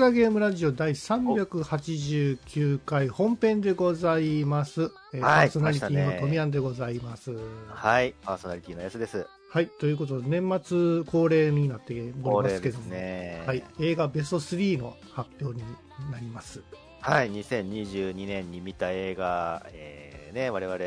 [0.00, 4.90] グダグダゲームラジオ第389回本編でございます。
[5.12, 7.36] えーはいパーソナリティのトミヤンでございます。
[7.68, 9.26] はい、パーソナリティのやつです。
[9.50, 11.96] はい、ということで、年末恒例になってお
[12.40, 13.42] りますけども、ね。
[13.46, 15.62] はい、映画ベスト3の発表に
[16.10, 16.62] なります。
[17.02, 20.78] はい、2022年に見た映画、えーね、我々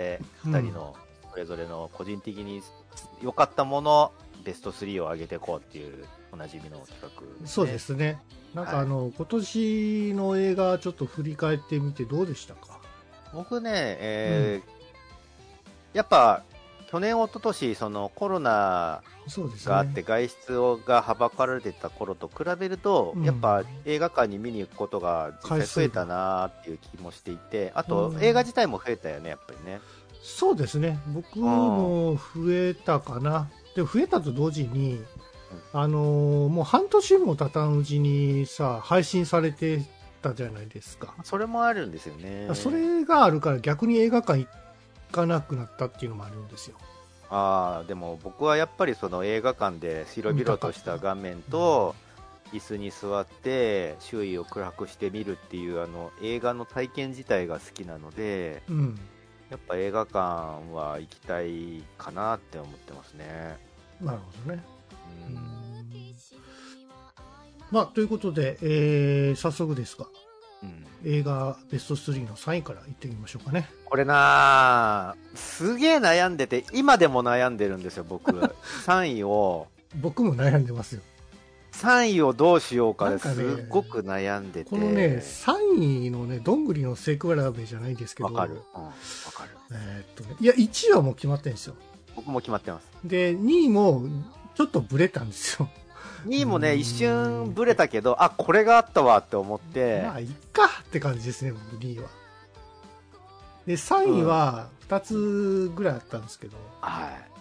[0.43, 0.95] 二人の
[1.29, 2.63] それぞれの個人的に
[3.21, 4.11] 良かったもの、
[4.43, 7.27] ベスト3を上げていこうっていうおなじみの企画ね。
[7.45, 7.77] そうで。
[7.77, 8.19] すね。
[8.53, 12.79] なんかはいあの、今年の映画ちょっと振り返ってみてどうでしたか？
[13.33, 14.73] 僕ね、えー
[15.93, 16.43] やっぱ、
[16.89, 19.01] 去年、一昨年そのコロナ。
[19.65, 29.79] があって外出をがはばかられてた頃と比べると、うんやっぱ映画館に見に行くことが実際増えたなっていう気もしていて、あとうん映画自体も増えたよね、やっぱりね。
[30.21, 30.99] そうですね。
[31.07, 33.49] 僕も増えたかな。
[33.77, 35.01] でも増えたと同時に、
[35.73, 39.81] あのーもう半年も経たんうちにさ、配信されて
[40.21, 41.13] たじゃないですか。
[41.23, 42.49] それもあるんですよね。
[42.53, 44.47] それがあるから逆に映画館行
[45.11, 46.77] かなくなったっていうのもあるんですよ。
[47.29, 51.95] ああ、でも僕はやっぱりその映画館で広々とした画面と、
[52.51, 58.99] 椅子に座って周囲を暗くして見るっていうあの映画の体験自体が好きなので、うん。
[59.49, 60.15] やっぱ映画館
[60.73, 63.57] は行きたいかなって思ってますね。
[64.01, 64.63] なるほどね。
[67.71, 70.05] まあ、ということで、えー早速ですが、
[70.61, 73.69] うん映画ベスト3の3位からいってみましょうかね。
[73.85, 78.31] これなあすげえ悩んでて、今でも悩んでるんですよ、僕。
[78.85, 79.67] 3位を、
[80.01, 81.01] 僕も悩んでますよ。
[81.73, 84.69] 3位をどうしようかですっごく悩んでて。
[84.69, 87.21] このね、3位のね、どんぐりの背比
[87.55, 88.61] べじゃないですけど、わかる。
[88.75, 88.91] うん、わ
[89.33, 89.57] かる。
[89.71, 91.75] えーっとね、いや、1位はもう決まってるんですよ。
[92.15, 92.87] 僕も決まってます。
[93.03, 94.03] で、2位も
[94.55, 95.69] ちょっとブレたんですよ。
[96.25, 102.09] 2位もね、うん一瞬ブレたけど、あ、これがあったわって思って、まあ、いっかって感じですね、僕2位は。
[103.65, 107.33] で、3位は2つぐらいあったんですけど、はい。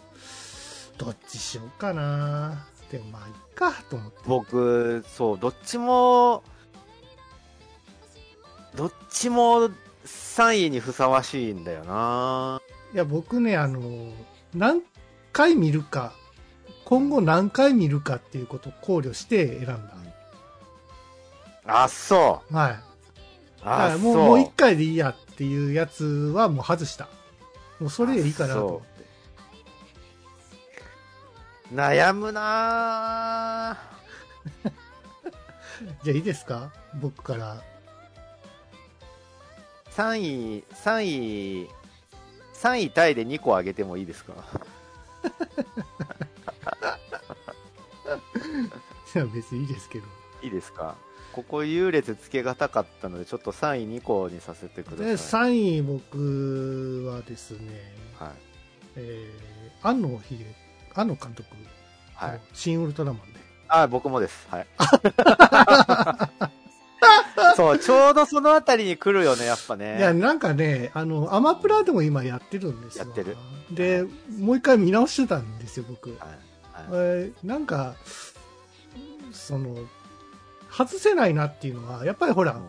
[0.99, 4.19] どっちしようかなでもまあ、いっかと思って。
[4.27, 6.43] 僕、そう、どっちも、
[8.75, 9.71] どっちも
[10.05, 12.61] 3位にふさわしいんだよな
[12.95, 13.81] いや、僕ね、あの、
[14.55, 14.83] 何
[15.33, 16.13] 回見るか、
[16.93, 19.95] 今後何回見るかっていうことを考慮して選んだ。
[21.65, 22.55] あ、そう。
[22.55, 22.81] はい。
[23.63, 23.99] あ、らそう。
[24.01, 27.09] もうもう一回でいいやっていうやつはもう外した。
[27.81, 28.87] もうそれでいいかなと思って。
[31.75, 33.79] 悩むな
[36.05, 36.73] じゃあいいですか？
[37.01, 37.63] 僕から。
[39.97, 41.71] 3位、3位、
[42.55, 44.35] 3位タイで2個上げてもいいですか？
[49.15, 50.07] いや、別にいいですけど。
[50.43, 50.97] いいですか？
[51.33, 55.53] ここ優劣つけがたかったので、ちょっと3位2個にさせてくだで、さい。
[55.53, 58.31] 3位僕はですね、はい。
[58.97, 60.45] えー、安野秀、
[60.95, 61.49] 安野監督、
[62.15, 62.41] はい。
[62.53, 63.41] 新ウルトラマンで。
[63.69, 64.47] あ、僕もです。
[64.51, 64.67] はい。
[67.57, 69.97] そう、ちょうどそのあたりに来るよね、やっぱね。
[69.99, 73.07] いや、なんかね、あの、アマプラでも今やってるんですよ。
[73.07, 73.37] やってる。
[73.71, 74.05] で、
[74.39, 76.11] もう一回見直してたんですよ、僕。
[76.11, 76.19] はい。
[76.91, 77.01] はい。
[77.01, 77.95] えーなんか、
[79.33, 79.77] その、
[80.71, 82.61] 外せないなっていうのは、やっぱりほら、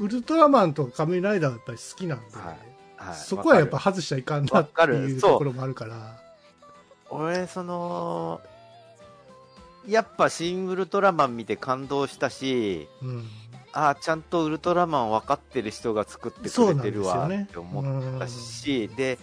[0.00, 2.46] ウルトラマンと仮面ライダーはやっぱり好きなんで、はい。
[2.96, 3.16] はい。
[3.16, 6.00] そこはやっぱ外しちゃいかんなっていうところもあるから、る
[7.10, 8.40] 俺、その、
[9.86, 13.24] やっぱ新ウルトラマン見て感動したし、うん。
[13.72, 19.18] ああ、ちゃんとウルトラマン分かってる人が作ってくれてるわって思ったし、で、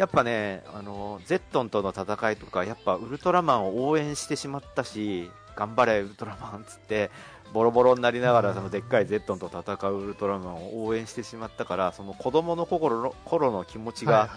[0.00, 7.10] やっぱね、あの、ゼットンとの戦いとか、やっぱウルトラマンを応援してしまったし、頑張れウルトラマンっつって、
[7.52, 8.54] ボロボロになりながら、うん。
[8.54, 14.30] そのでっかいゼットンと戦うウルトラマンを応援してしまったから、その子供の心の頃の気持ちが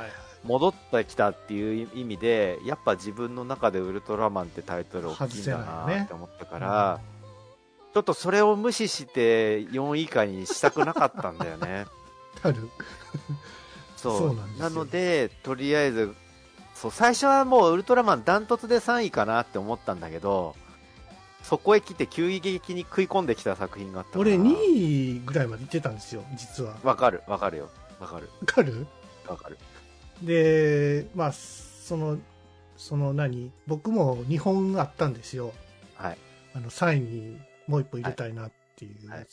[0.44, 7.00] 戻ってきたっていう意味で、やっぱ自分の中でウルトラマンってタイトル大きいんだなって思ったから、
[7.94, 11.86] ちょっとそれを無視して4位以下にしたくなかったんだよね。
[14.12, 16.14] そうなんですよので、とりあえず、
[16.76, 20.56] そう、最初はもうウルトラマンダントツで3位かなって思ったんだけど、
[21.44, 26.78] そこへ来て急激に食い込んできた作品があったから俺2位ぐらいまで行ってたんですよ、実は。
[26.84, 27.70] わかる、わかるよ。
[28.00, 28.88] わかる、わかる？
[29.28, 29.58] わかる。
[30.22, 32.18] で、まあ、その、
[32.78, 33.52] その何？
[33.68, 35.54] 僕も2本あったんですよ。
[35.96, 36.18] はい。
[36.54, 39.10] あの、3位にもう一歩入れたいなっていうやつ。
[39.10, 39.26] はい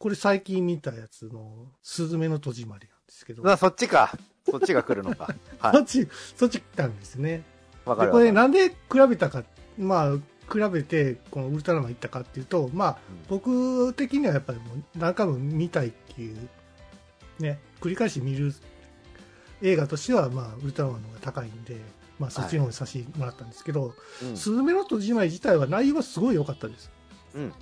[0.00, 3.42] これ最近見たやつの、スズメの戸締まりですけど。
[3.42, 4.16] まあ、そっちか。
[4.48, 5.34] そっちが来るのか。
[5.58, 5.76] はい。
[5.76, 7.42] そっち、そっち来たんですね。
[7.84, 8.08] わかる。
[8.08, 8.76] で、これなんで比
[9.08, 9.44] べたか、
[9.78, 10.16] まあ、
[10.50, 16.48] 比べてこのウルトラマン行ったかっていうと、まあ、僕的にはやっぱりもう何回も見たいっていう、
[17.38, 18.54] ね、繰り返し見る
[19.60, 21.76] 映画としては、まあ、ウルトラマンの方が高いんで、
[22.18, 23.94] まあ、そっちの方にさせてもらったんですけど、
[24.34, 26.90] スズメの戸締まり自体は内容はすごい良かったです。
[27.34, 27.52] うん、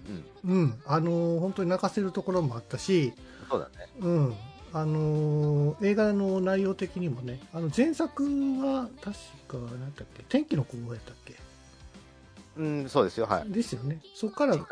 [0.44, 0.56] うん。
[0.56, 0.82] うん。
[0.86, 3.12] あのー、本当に泣かせるところもあったし、
[3.50, 3.88] そうだね。
[4.00, 4.34] うん。
[4.78, 8.24] あのー、映画の内容的にもね、あの前作
[8.60, 9.16] は確
[9.48, 11.34] か、何だっけ、天気の子やったっけ？
[12.58, 13.50] うん、そうですよ、はい。
[13.50, 14.02] ですよね。
[14.14, 14.58] そこから。
[14.58, 14.66] 考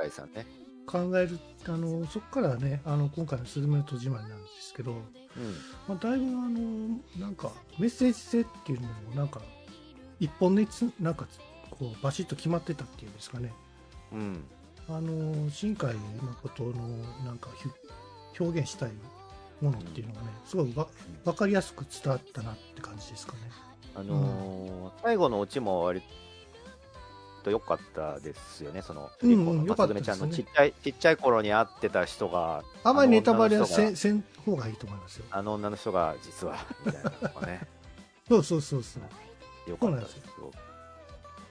[1.18, 4.98] える、あの、そこからね、あの、今回のスズメの戸締まりなんですけど、うん、
[5.88, 9.40] まあ、だいぶあの、なんか、メッセージ性っていうのも、なんか、
[10.20, 11.26] 一本でつ、なんか、
[11.70, 13.54] こう、バシッと決まってたっていうんですかね。
[14.12, 14.44] うん。
[14.86, 16.72] あの、新海誠の、
[17.24, 17.48] なんか、
[18.38, 18.90] 表現したい
[19.64, 20.87] ものっていうのがね、すごいわ
[21.25, 23.38] 分かりやすく伝わったなって感じですかね。
[23.96, 26.02] あのー、最後のオチも割
[27.44, 35.26] と良かったですよね、その、うん、うん、よかったちゃんのちっちゃい、ちっちゃい頃に会ってた人が、あんまりネタバレはせせん方がいいと思いますよ。
[35.31, 37.60] あの女の人が実は、みたいなのがね。
[38.28, 39.70] そうそうそうそう。
[39.70, 40.22] よかったですよ。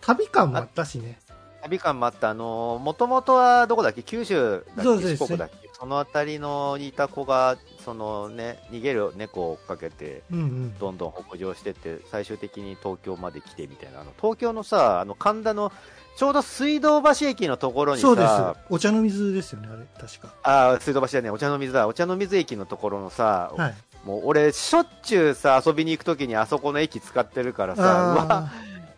[0.01, 1.19] 旅感もあったしね。
[1.63, 15.71] 旅感もあった、あのもともとはどこだっけ、九州だっけ、四国だっけ、その辺りのいた子が、そのね、逃げる猫を追っかけて、どんどん北上してって、最終的に東京まで来てみたいな、あの東京のさ、あの神田の
[16.15, 18.31] ちょうど水道橋駅のところにさ、そうです。
[18.69, 20.33] お茶の水ですよね、あれ、確か。
[20.43, 21.87] ああ、水道橋だね、お茶の水だ。
[21.87, 23.75] お茶の水駅のところのさ、はい、
[24.05, 28.49] もう俺、しょっちゅうさ、遊びに行くときにあそこの駅使ってるからさ、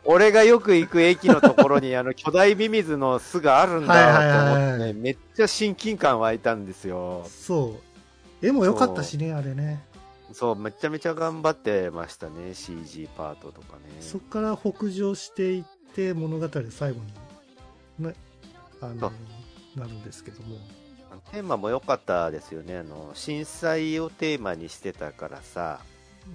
[0.03, 7.25] 俺がよく行く駅のところにあの巨大ミミズの巣があるんだと思って、ね、めっちゃ親近感湧いたんですよ。
[7.27, 7.94] そう。
[8.45, 9.83] 絵も良かったしね、あれね。
[10.33, 13.83] そう、めちゃめちゃ頑張ってましたね、CG パートとかね。
[14.01, 15.63] そこから北上していっ
[15.93, 16.99] て、物語最後
[17.99, 18.15] に、ね、
[18.81, 19.11] あの、
[19.75, 20.57] なるんですけども。
[21.31, 22.77] テーマも良かったですよね。
[22.77, 25.79] あの、震災をテーマにしてたからさ、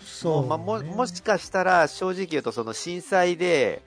[0.00, 3.82] そう、ね、まあ、ももしかしたら正直言うとその震災で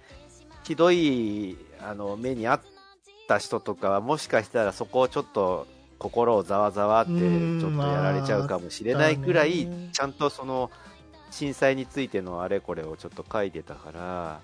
[0.64, 2.62] ひどいあの目にあっ
[3.28, 5.68] た人とかはもしかしたらそこをちょっと
[6.04, 10.70] 心をざわざわってちょっとやられちゃうかもしれないくらい、ちゃんとその
[11.32, 14.40] 震災についてのあれこれをちょっと書いてたから。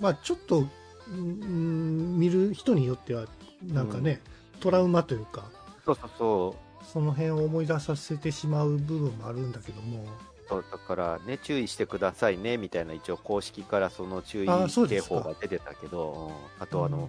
[0.00, 0.66] まあちょっと、
[1.08, 3.26] うん、見る人によっては
[3.64, 4.20] なんかね、
[4.54, 5.44] うん、トラウマというか
[5.86, 6.84] そうそうそう。
[6.92, 10.04] その辺を思い出させてしまう部分もあるんだけども。
[10.48, 16.30] そうだからね、注意してくださいねみたいな、一応公式からその注意警報が出てたけど、
[16.60, 17.08] ああとあの、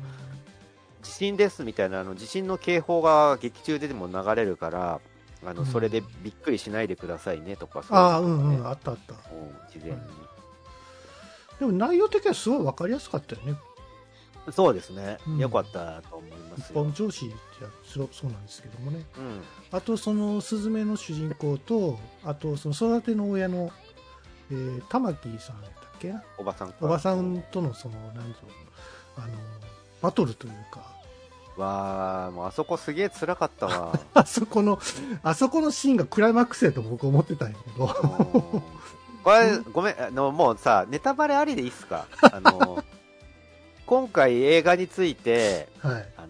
[1.02, 5.02] 地震ですみたいなあの地震の警報が劇中でも流れるから、
[5.46, 9.14] あのそれでびっくりしないでくださいねとか、そう、ね、あうんうん、あったあった。
[9.72, 9.98] 事前に、
[11.60, 13.56] でも内容的にはすごい分かりやすかったよね。
[14.52, 17.36] そうですね、うん、よかったと思います一般上司って
[17.83, 23.71] そうそうなんですけどもね、うん、あとそのスズメの主人公とあとその育ての親の、
[24.52, 28.40] えー、玉木さんやっけおばさんおばさんとのそのなんぞ
[29.18, 29.28] あの
[30.02, 30.96] バトルというか
[31.57, 33.99] わあもうあそこすげえ辛かったわ。
[34.14, 34.80] あそこの
[35.23, 37.87] あそこのシーンがクライマックスやと僕思ってたんやけど。
[39.23, 42.06] これごめんあのもうさネタバレありでいいっすか？
[42.31, 42.83] あの
[43.85, 46.28] 今回映画について、はい、あの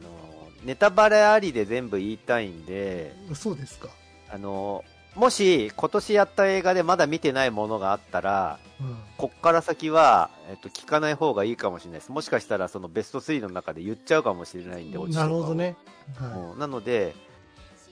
[0.64, 3.90] ネタバレありで全部言いたいんで、そうですか。
[4.30, 4.84] あの
[5.16, 12.12] もし今年やった映画でまだ見てないものがあったら、うん、こっから先は、えっと、聞かない方がいいかもしれないです。
[12.12, 15.76] もしかしたらそのベスト3の中で言っちゃうかもしれないんで、なるほどね。
[16.16, 17.16] はい、なので、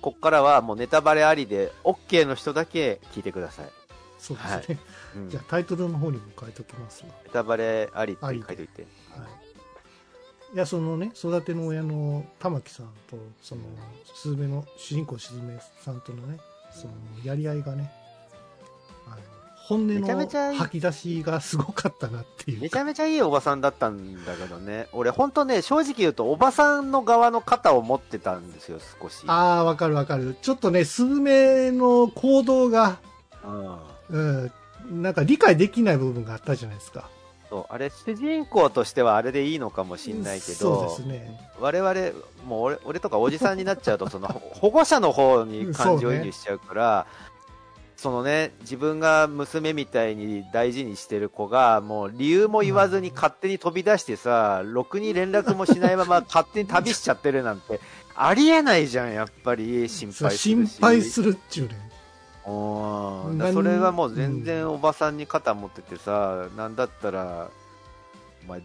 [0.01, 3.65] こっからはもうネタバレありで OK の人だけ聞いてください。
[4.19, 4.53] そうですね。
[4.53, 4.77] はい
[5.15, 8.81] うん、じゃあタイトルの方にも書いておきますネタバレありって書いておいて。
[9.11, 9.45] はい
[10.53, 13.63] いやそのね育ての親の玉木さんとその
[14.13, 16.37] スズメの主人公スズメさんとのね
[16.71, 16.93] その
[17.25, 17.91] やり合いがね
[19.67, 22.61] 本音の吐き出しがすごかったなっていう。
[22.61, 24.87] めちゃめちゃいいおばさんだったんだけどね。
[24.93, 29.23] 俺本当ね正直言うとおばさんの側の肩を持ってたんですよ少し。
[29.25, 30.35] ああわかるわかる。
[30.41, 32.99] ちょっとねスズメの行動が
[34.09, 34.51] うん、
[35.01, 37.09] なんか理解できない部分があったじゃないですか。
[37.49, 41.93] そうあれ主人公としてはあれでいいのかもしれないけど、そうですね、我々
[42.45, 47.07] もう俺俺とかおじさんになっちゃうとその 保護者の方に感情移入しちゃうから
[47.97, 57.79] そのね自分が娘みたいに大事にしてる子がもう理由も言わずに勝手に飛び出してさ、ろくに連絡もしないまま勝手に旅しちゃってるなんて
[58.15, 60.37] ありえないじゃんやっぱり心配するし。
[60.37, 61.85] 心配するっちゅうね
[62.45, 67.49] それはもう全然おばさんに肩持っててさ、うん、なんだったら、
[68.47, 68.59] まあ、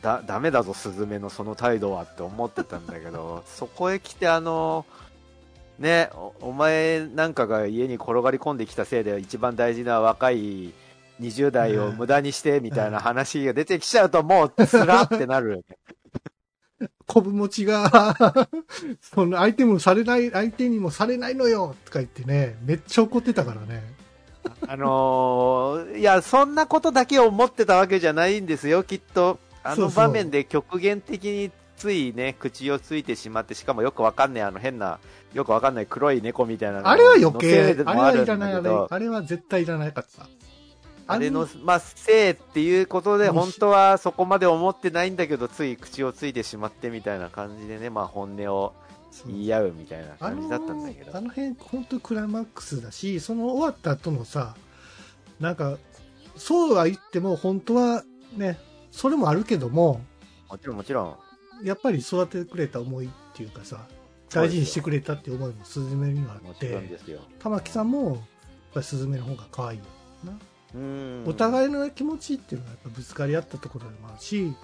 [0.00, 4.86] だダメだぞスズメのその態度はって思ってたんだけどそこへ来てあの
[5.78, 10.72] ねおお前なんかが家に転がり込んできたせいで一番大事な若い
[11.20, 15.64] 20代を無駄にしてみたいな話が出てきちゃうともうつらってなる。
[17.06, 18.14] 昆布餅が
[19.00, 23.82] その相手もされない、相手にもされないのよとか言ってね、めっちゃ怒ってたからね。
[24.66, 29.38] あのーいや、そんなことだけを思ってたわけじゃないんですよ、きっと。
[29.62, 34.98] あの場面で極限的についね、口をついてしまって、しかもよくわかんない、あの変な、
[35.34, 38.70] よくわかんない黒い猫みたいなのあれは余計、ああるんはいらない、あれ。
[38.90, 40.26] あれは絶対いらなかった。
[41.08, 48.72] あれのあ、まあ、せいっていうことで、本当はそこまで思ってないんだけど、つい口をついてしまってみたいな感じでね、まあ、本音を
[49.26, 51.16] 言い合うみたいな感じだったんだけど。
[51.16, 54.56] あの辺、本当にクライマックスだし、その終わった後のさ、
[55.38, 55.78] なんか、
[56.36, 58.02] そうは言っても、本当は
[58.36, 58.58] ね、
[58.90, 60.00] それもあるけども、
[60.48, 61.25] もちろんもちろん。
[61.62, 63.86] やっぱり育ててくれた思いっていうかさ、
[64.30, 66.98] 大事にしてくれたっていう思いもスズメにはあって。
[67.38, 68.18] 玉木さんも、やっ
[68.74, 69.84] ぱりスズメの方が可愛いよ
[70.24, 70.38] な。
[70.74, 71.24] うん。
[71.26, 74.54] お互いの気持ちっていうのはやっぱぶつかり合ったところでもあるし、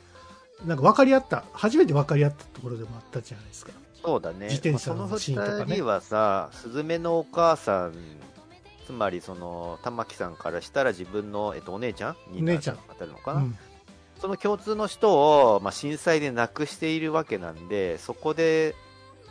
[0.67, 3.73] なんか分かり合った、初めて分かり合ったところでもあったじゃないですか。
[4.05, 4.47] そうだね。
[4.47, 7.95] 自転車のシーンとかね二人はさ、スズメのお母さん、
[8.87, 13.59] つまりその、玉木さんからしたら自分の、えっと、お姉ちゃんに姉ちゃん当たるのかな、うん。
[14.23, 15.15] その共通の人
[15.57, 18.77] を、まあ、震災で亡くしているわけなんで、そこで、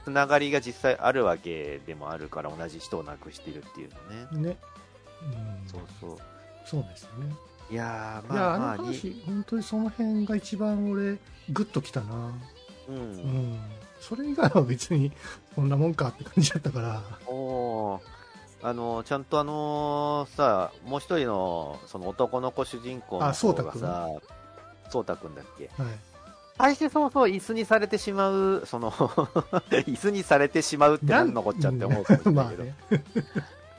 [0.03, 3.89] つながりが実際あるわけでもあるから、同じ人を亡くしているっていう
[4.33, 4.50] のね。
[4.50, 4.57] ね。
[5.24, 6.17] うん、そうそう。
[6.65, 7.33] そうですね。
[7.69, 11.17] いやまあまあ、あのに話、本当にその辺が一番俺、
[11.53, 12.33] グッときたな。
[12.89, 12.91] う。
[12.91, 13.60] うんん。
[14.01, 15.13] それ以外は別に、
[15.55, 17.01] こんなもんかって感じだったから。
[17.27, 18.01] おー
[18.63, 24.07] あのちゃんとあのさ、もう一人のその男の子主人公の方がさ、
[24.91, 25.69] そうたくんだっけ？
[25.81, 25.93] はい。
[26.57, 28.91] 最初そうそう椅子にされてしまう、その
[29.71, 32.75] 椅子にされてしまうって何のこっちゃって思うかもしれまあないけど、ね。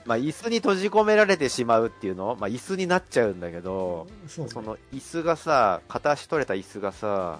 [0.05, 7.39] まあ 椅子に閉じ込められてしまうっていうの、まあ椅子になっちゃうんだけど、そうねその椅子がさ、片足取れた椅子がさ、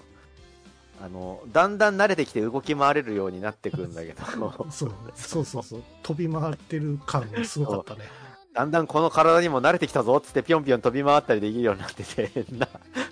[1.01, 4.23] あの、だんだん慣れてきて動き回れるようになってくんだけど、
[4.71, 5.83] そうそうそうそう。
[6.03, 8.09] 飛び回ってる感がすごかったね。
[8.53, 12.67] だんだんこの体にも慣れてきたぞっつってぴょんぴょん飛び回ったりできるようになってて、 な、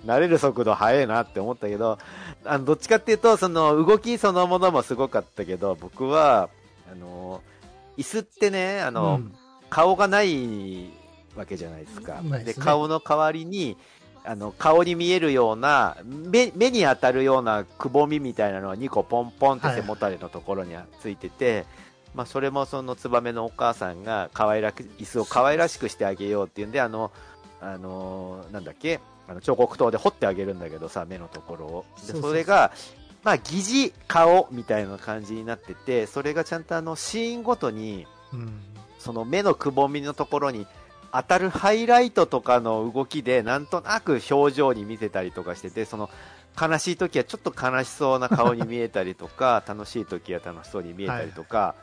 [0.06, 1.98] 慣れる速度速いなって思ったけど、
[2.46, 6.50] あの、どっちかっていうと、その動きそのものもすごかったけど、僕は、
[6.92, 7.42] あの、
[7.98, 9.36] 椅子ってね、あの、うん。
[9.70, 10.92] 顔がない
[11.36, 12.22] わけじゃないですか。
[12.22, 12.64] ですね。
[12.64, 13.78] 顔の代わりに、
[14.24, 21.66] あの、顔に見えるような、目、目に当たるようなくぼみみたいなのが2個ポンポンって背もたれのところについてて、
[22.14, 27.12] まあ、それもそのツバメのお母さんが可愛らく、椅子を可愛らしくしてあげようっていうんで、あの、
[27.62, 31.86] あのなんだっけ、あの彫刻刀で彫ってあげるんだけどさ、目のところを。
[32.06, 32.72] で、それが、
[33.24, 38.60] まあ、疑似顔みたいな感じになってて、それがちゃんとあの、シーンごとに、うん。
[39.00, 40.68] その目のくぼみのところに
[41.12, 46.10] 当たるハイライトとかの動きでなんとなく表情に見せたりとかしててその
[46.60, 51.76] 悲しい時はちょっと悲しそうな顔に見えたりとか 楽しい時は楽しそうに見えたりとか、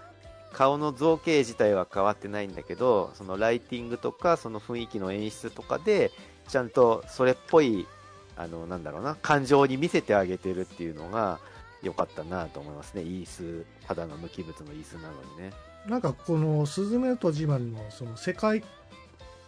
[0.53, 6.11] 顔の造形自体は変わってないんだけどそのライティングとかその雰囲気の演出とかで
[6.49, 7.87] ちゃんとそれっぽい
[8.37, 11.41] あのなんだろうな感情に見せてあげてるっていうのが
[11.83, 13.03] 良かったなと思いますね。
[13.03, 15.53] いい椅子ただの無機物の椅子なのにね。
[15.87, 18.63] なんかこの「すずめの戸締まり」のその世界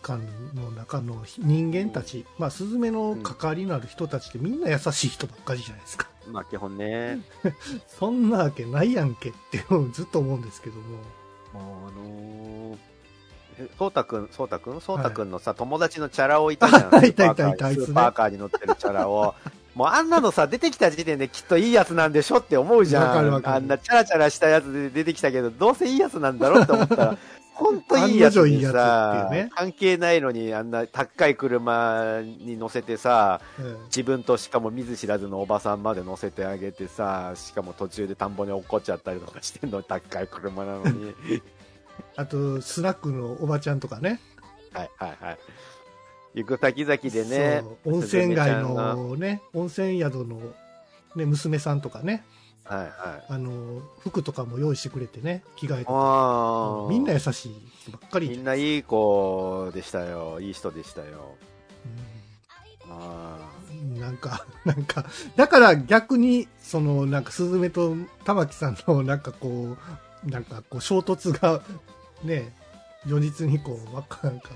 [0.03, 6.09] 観の中の人間たち、まあスズメの関わりのある人たちってみんな優しい人ばっかりじゃないですか。
[6.31, 7.21] まあ基本ね
[7.87, 10.99] そんなわけないやんけってずっと思うんですけども。
[11.53, 12.79] もうあのー、
[13.59, 16.95] えそうたくん、そうたくんそうたくんのさ、友達のチャラ男いたじゃん。
[16.95, 19.35] あ いたいたいたスーパーカーに乗ってるチャラ男。
[19.75, 23.47] もうあんなのさ、出てきた時点できっといいやつなんでしょって思うじゃん。
[23.47, 27.19] あんなチャラチャラしたやつで出てきたけど、どうせいいやつなんだろうって思ったら、
[27.61, 41.15] ほんといいやつにいうね関係ないのにあんな高い車に乗せてさ、え自分としかも見ず知らずのおばさんまで乗せてあげてさ、しかも途中で田んぼに落っこっちゃったりとかしてんの、高い車なのに。
[41.31, 41.43] え
[42.17, 44.21] あと、スナックのおばちゃんとかね。
[44.73, 45.39] はいはいはい。
[46.33, 50.41] 行く先々でね温泉街のね、温泉宿の、
[51.17, 52.25] ね、娘さんとかね、
[52.71, 53.25] はいはい。
[53.29, 55.91] あの、服とかも用意してくれてね、着替えて。
[56.89, 58.31] みんな優しい人ばっかり。
[58.31, 60.39] みんないい子でしたよ。
[60.41, 61.35] いい人でしたよ。
[61.85, 62.21] うん
[62.93, 63.39] あ
[63.99, 65.05] なんか、 なんか、
[65.37, 69.77] だから逆に、その、なんか、スズメと玉木さんの、なんかこ
[70.25, 71.63] う、なんかこう、衝突が、
[72.25, 72.55] ね、
[73.07, 74.51] 如実にこう、わか、なんか、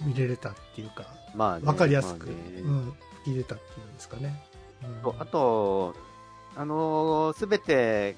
[0.00, 1.14] 見れれたっていうか、あ。
[1.34, 1.66] まあね。
[1.66, 4.44] わかりやすく、まあねうん、吹き出たっていうんですかね。
[5.04, 5.94] うんあと、
[6.56, 8.16] あのすべて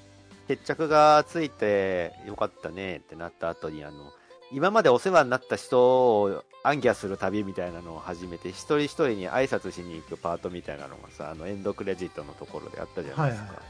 [0.49, 4.13] 決着がついてよかったねってなった後に、あの、
[4.53, 13.49] 今までお世話になった人を暗記する旅みたいなのを始めて、一人一人に挨拶しに行くパートみたいなのがさ、あの、エンドクレジットのところであったじゃないですか。
[13.49, 13.67] はいはい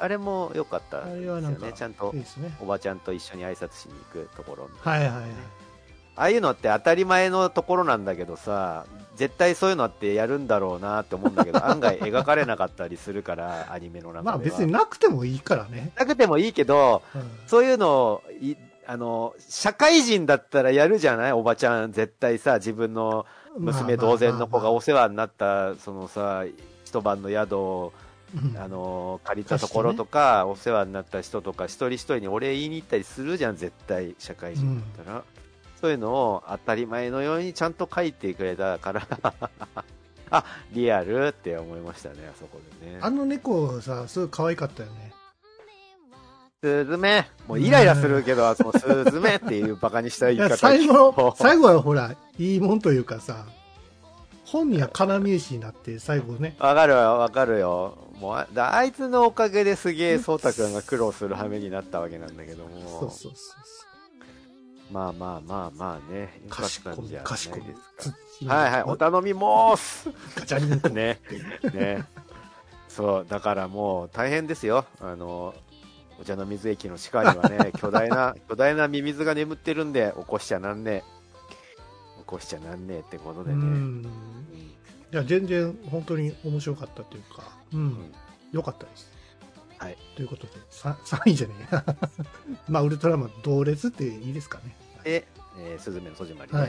[0.00, 1.72] あれも良かったあですよね。
[1.74, 2.14] ちゃんと。
[2.62, 5.30] おばちゃんと一緒に挨拶しに行くところみたいなはいはいはい。
[6.20, 8.84] ああいうのって当たり前のところなんだけどさ、
[9.16, 14.22] 絶対そういうのってやるんだろうなって思うんだけど、 案外描かれなかったりするから、アニメの中では。
[14.24, 15.92] まあ別になくてもいいからね。
[15.96, 17.22] なくてもいいけど、うん。
[17.46, 18.54] そういうのをい、
[18.86, 21.32] あの、社会人だったらやるじゃない？
[21.32, 23.24] おばちゃん絶対さ、自分の
[23.56, 26.44] 娘同然の子がお世話になった、そのさ、
[26.84, 27.92] 一晩の宿を、
[28.34, 28.58] うん。
[28.62, 35.22] あの、借りたところとか、お世話になった人とか、一人一人にお礼言いに行ったりするじゃん、絶対、社会人だったら。
[35.80, 39.06] そういうのを当たり前のようにちゃんと書いてくれたから、
[40.30, 42.98] あ、リアルって思いましたね、あそこでね。
[43.00, 45.12] あの猫さ、すごい可愛かったよね。
[46.62, 53.46] スズメもうイライラするけど、そのスズメっていうバカにした言いやい方最後 最後はほら、いいもんというかさ、
[54.44, 57.96] 本人は要石になって、最後ね、わかるよ、わかるよ。
[58.20, 62.70] もうあ、だあいつのおかげですげえ、そうたくんが苦労する羽目になったわけなんだけども。
[63.00, 63.89] そうそうそう
[64.90, 66.40] まあまあまあまあね。
[66.44, 67.66] よかったんじゃないです賢いか。
[67.96, 70.08] 賢いはいはい、お頼みます。
[70.36, 70.88] ガチャリンコ。
[70.88, 71.20] ね。
[71.72, 72.04] ね。
[72.88, 74.84] そう、だからもう大変ですよ。
[75.00, 75.54] あの、
[76.20, 81.04] お茶の水駅の地下にはね、 巨大な、巨大なミミズが眠ってるんで、起こしちゃなんね
[82.16, 82.20] え。
[82.20, 83.56] 起こしちゃなんねえってことでね。
[83.56, 83.62] うん。
[83.62, 84.06] うん
[85.12, 88.12] いや、全然本当に面白かったというか、うん。
[88.52, 89.09] 良かったです。
[89.80, 89.96] はい。
[90.14, 91.84] ということで、3, 3位じゃねえや。
[92.68, 94.76] まあ、ウルトラマン同列っていいですかね。
[95.04, 95.26] で、
[95.58, 96.58] えー、スズメの戸締まりね。
[96.58, 96.66] は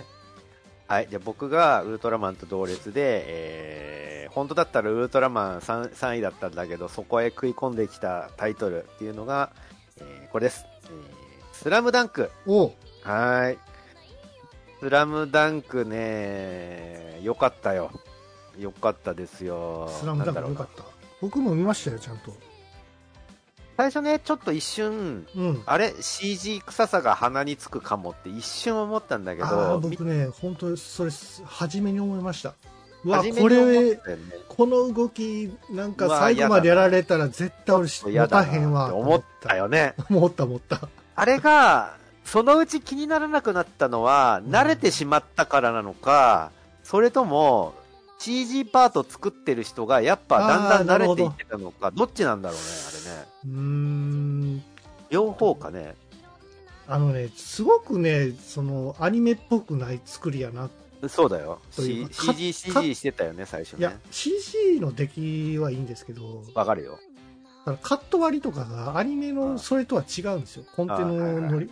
[0.95, 1.09] はいい。
[1.09, 9.51] じゃあ僕がウルトラマンと同列で、えー、本当だったらウルトラマン 3, 3位だったんだけど、そこへ食い込んできたタイトルっていうのが、
[9.97, 10.65] えーこれです。
[10.85, 11.21] えー
[11.51, 12.31] スラムダンク。
[12.47, 12.71] おう
[13.03, 13.59] はーい。
[14.79, 17.91] スラムダンクね、よかったよ。
[18.57, 19.87] よかったですよ。
[19.89, 20.83] スラムダンク良かった。
[21.21, 22.33] 僕も見ましたよ、ちゃんと。
[23.81, 25.63] 最初ね、ちょっと一瞬、うん。
[25.65, 31.09] あれ ?CG 臭さが鼻につくかもって一瞬思ったんだけど、僕ね、本当それ、
[31.45, 32.53] 初めに思いました。
[33.03, 33.99] うわ、初めこれ、
[34.47, 38.93] この動き、なんか最後までやられたら絶対俺、持嫌だなたへんわ。
[38.93, 39.95] 思ったよね。
[40.11, 40.87] 思った思った。
[41.15, 46.51] あれが、そのうち気にならなくなったのは、慣れてしまったからなのか、
[46.83, 47.73] それとも、
[48.21, 53.27] CG パート作ってる人がやっぱだんだん慣れていってたのか、どっちなんだろうね、あれね。
[53.45, 53.59] うー
[54.57, 54.63] ん。
[55.09, 55.95] 両方かね。
[56.87, 60.69] あのね、すごくね、その、アニメっぽくない作りやな。
[61.07, 61.59] そうだよ。
[61.75, 66.99] とい C- うか CG、か CG してたよね、最初いやね。、CG の出来はいいんですけど、わかるよ。
[67.65, 70.63] あのカット割りとかがアニメあのそれとは違うんですよ。
[70.75, 71.71] コンテのあはいはいのり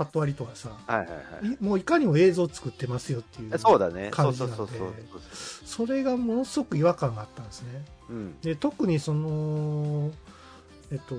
[0.00, 1.14] カット割りとかさ、はいはいは
[1.54, 3.50] いもういかにも映像作ってますよっていう。
[3.52, 3.58] え。
[3.58, 4.08] そうだね。
[4.10, 4.56] 感じなんで
[5.66, 7.84] それがものすごく違和感があったんですね。
[8.08, 8.40] うん。
[8.40, 10.10] で、特にその、
[10.90, 11.14] えっと、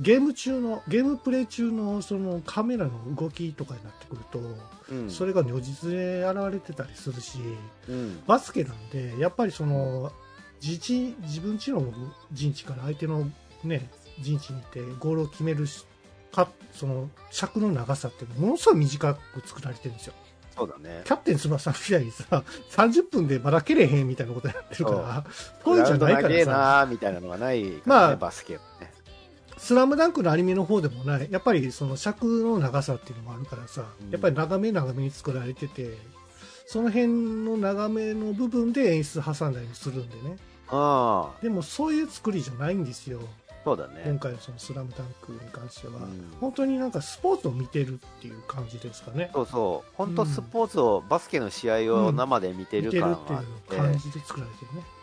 [0.00, 4.40] ゲーム中の、ゲームプレイ中のそのカメラの動きとかになってくると、
[4.90, 5.10] うん。
[5.10, 7.38] それが如実で現れてたりするし、
[7.90, 8.22] うん。
[8.26, 10.12] バスケなんで、やっぱりその、
[10.62, 11.84] 自地自分ちの
[12.32, 13.30] 陣地から相手の
[13.64, 13.90] ね、
[14.20, 15.84] 陣地に行ってゴールを決めるし
[16.32, 20.14] か、その尺の長さってものすごい短く作られてるんですよ。
[20.56, 21.02] そうだね。
[21.04, 25.24] キャプテン翼みたいにさ、30分でまだ蹴れへんみたいなことになってるから、
[25.64, 28.92] そういうんじゃないからさ、なーみたいなのがないね、まあバスケはね。
[29.56, 35.96] スラムダンクのアニメの方でもない、やっぱりその尺の長さっていうのもあるからさうん、やっぱり長め長めに作られてて、
[36.66, 40.36] その辺の長めの部分で演出挟んだりもするんでね。
[40.68, 43.20] ああ、でもそういう作りじゃないんですよ。
[43.68, 44.02] そうだね。
[44.06, 45.94] 今回のそのスラムダンクに関しては。
[45.96, 49.30] うん本当になんかスポーツを見てるっていう感じですかね。
[49.34, 49.90] そうそう。
[49.94, 54.97] 本当スポーツを、バスケの試合を生で見てるる感っていがあって、う感じで作られてるね。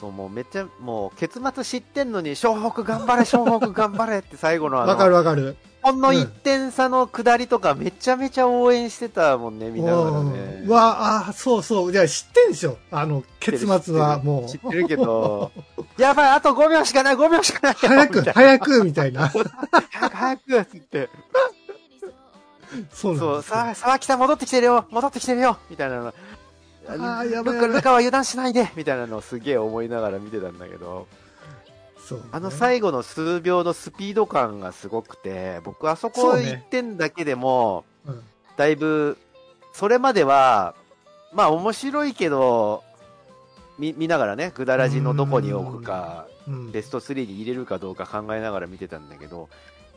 [0.00, 5.56] そう、もうめっちゃ、もう結末知ってんのに、湘北頑張れ、湘北頑張れって最後のあわかるの、わかる。
[5.82, 10.68] ほんの1点差の下りとかめちゃめちゃ応援してたもんね、見ながねん。
[10.68, 11.92] わあ、そうそう。
[11.92, 14.48] じゃあ知ってんでしょあの、結末はもう。
[14.48, 15.52] 知ってるけど、
[15.98, 19.28] やばい、あと5秒しかない、5秒しかないよ早く、早く、みたいな。
[19.28, 19.44] 早
[20.10, 21.10] く、早くって言って。
[22.92, 26.14] そうなんそう、沢木さん戻ってきてるよ戻ってきてるよみたいなの。
[26.92, 31.06] あーやばいルカは油断しないでみたいなのをすげえ思いながら見てたんだけど、
[32.10, 32.24] そうね。
[32.32, 38.22] あの最後の数秒のスピード感がすごくて、僕あそこそうね1点だけでも、うん。
[38.56, 39.16] だいぶ、
[39.72, 40.74] それまでは、
[41.32, 42.82] まあ面白いけど、
[43.78, 46.72] 見見ながらね、ぐだらじのどこに置くか、うん。
[46.72, 49.48] ベスト3に入れるかどうか考えながら見てたんだけど、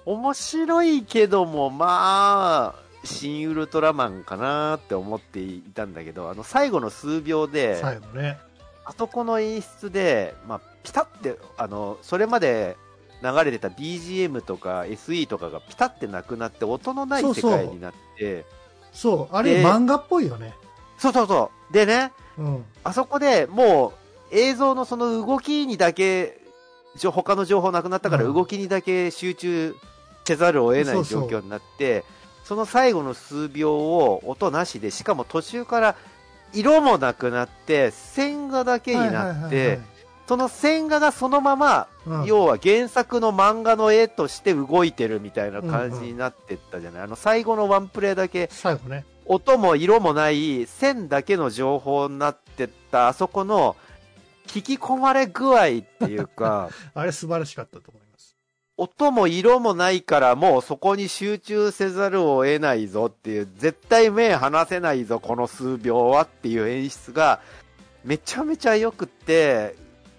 [0.05, 8.37] 面白いけども、まあ、新ウルトラマンかなって思っていたんだけど、あの最後の数秒で、最後ね。
[8.85, 12.75] あそこの演出で、まあ、ピタって、あの、それまで
[13.21, 18.45] 流れてた BGM とか SE とかがピタってなくなって、音のない世界になって、
[18.91, 20.53] そう、あれで漫画っぽいよね。
[20.97, 21.73] そうそうそう。
[21.73, 22.65] でね、うん。
[22.83, 23.93] あそこでも
[24.31, 26.39] う映像のその動きにだけ、
[27.01, 29.75] 他の情報なくなったからうん動きにだけ集中
[30.25, 32.03] せざるを得ない状況になって、
[32.43, 35.95] その最後の数秒を音なしで、しかも途中から
[36.53, 39.79] 色もなくなって、線画だけになってはい、
[40.27, 49.05] その線画がそのまま、うん要は原作の漫画の絵として動いてるみたいな感じになってったじゃない、あの最後のワンプレイだけ最後ね。
[49.25, 53.77] 音も色もない線だけの情報になってったあそこの
[54.53, 58.02] 引き込まれ具合っていうか あれ素晴らしかったと思。
[58.77, 67.41] 音も色もないからもうそこに集中せざるを得ないぞっていう絶対目離せないぞこの数秒はっていう演出が
[68.03, 69.75] めちゃめちゃ良くって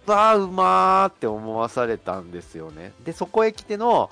[0.07, 4.11] わあうまーって思わされたんですよねでそこへ来ての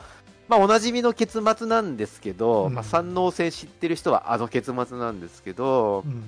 [0.49, 6.25] まあ、おなじみの結末なんですけど、うんまあ、三能線知ってる人はあの結末なんですけど、うん。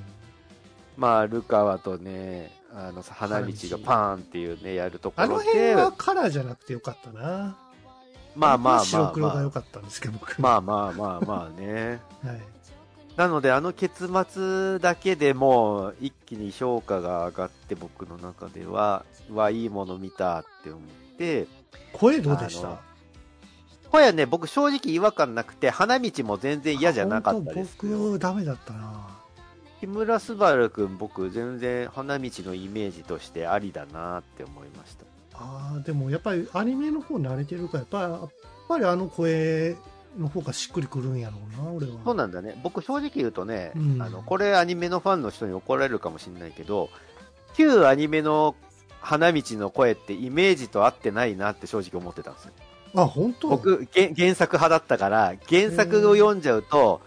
[0.96, 7.58] まあ、ルカワとね、あの、花道がパーンっていうね、やるとこあのろで、辺はカラーじゃなくてよかったな。
[8.36, 10.40] まあまあま白あまあ、黒が良かったんですけど、僕。
[10.40, 12.00] まあまあまあまあね。
[12.24, 12.40] はい。
[13.16, 20.82] なので、あの結末だけでもう、一気に評価が上がって、僕の中では、うわ、いいもの見たって思っ
[21.16, 21.46] て、
[21.92, 22.68] 声どうでした？
[22.68, 22.78] あの
[23.90, 29.06] これはね、僕正直違和感なくて、花道も全然嫌じゃなかったです本当僕、ダメだったな。
[29.78, 35.04] 木村昴君、僕全然花道のイメージとしてありだなって思いました。
[35.34, 38.30] ああ、でもやっぱりアニメの方慣れてるから、やっぱやっ
[38.68, 39.76] ぱりあの声
[40.18, 41.92] の方がしっくりくるんやろうな、俺は。
[42.04, 42.58] そうなんだね。
[42.62, 46.88] 僕正直言うとね、うんあの、これアニメのファンの人に怒られるかもしれないけど、
[47.56, 48.54] 旧アニメの
[49.00, 52.52] 花道の声ってイメージと合ってないなって正直思ってたんですよ。
[52.94, 53.48] あ、本当？
[53.48, 57.02] 僕、げ原作派だったから、原作を読んじゃうと、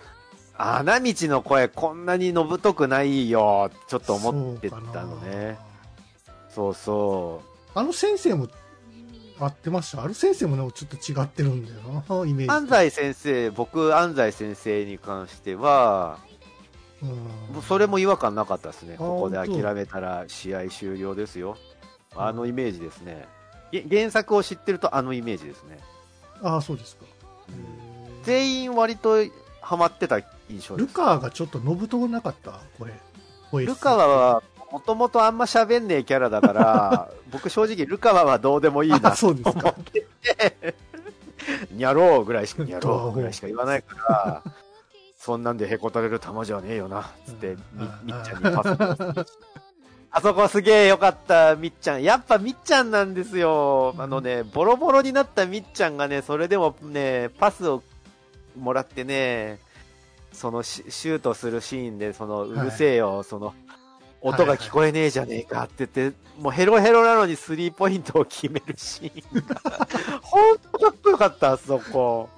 [0.54, 5.58] 花道の声こんなにのぶとくないよ、ちょっと思ってたのね。
[6.50, 7.57] そうそう。
[7.80, 8.48] あの先生も
[9.40, 12.52] 合ってましたあの先生もね、ちょっと違ってるんだよな、イメージ。
[12.52, 16.18] 安西先生、僕、安西先生に関しては、
[17.02, 18.96] うんそれも違和感なかったですね。
[18.96, 21.56] あここで諦めたら試合終了ですよ。
[22.16, 23.28] あのイメージですね。
[23.72, 25.78] げ原作を知ってるとあのイメージですね。
[26.42, 27.06] ああ、そうですか。
[28.24, 29.18] 全員割と
[29.62, 30.88] ハマってた印象です。
[30.88, 32.60] ルカがちょっとのぶとくなかった？
[32.80, 32.92] 声。
[33.52, 39.73] 声質ルカワは、もともとあんま喋んねえキャラだから、 僕正直ルカワはどうでもいいなあ、そうですか。
[41.71, 44.43] にゃろうぐらいしか、にゃろうぐらいしか言わないから、
[45.17, 49.38] そんなんでへこたれる球じゃねえよな、つって、みみっちゃんにパス。
[50.10, 52.03] あそこすげえよかった、みっちゃん。
[52.03, 53.93] やっぱみっちゃんなんですよ。
[53.97, 57.84] あのね、ボロボロになったみっちゃんがね、それでもね、パスを
[58.58, 59.60] もらってね、
[60.32, 63.53] そのシシュートするシーンで、その、うるせえよ、その、
[64.21, 69.62] 音が聞こえねえじゃねえかって言って、もうヘロヘロなのにスリーポイントを決めるシーンが、
[70.21, 72.30] ほんとかっこよかった、あそこ。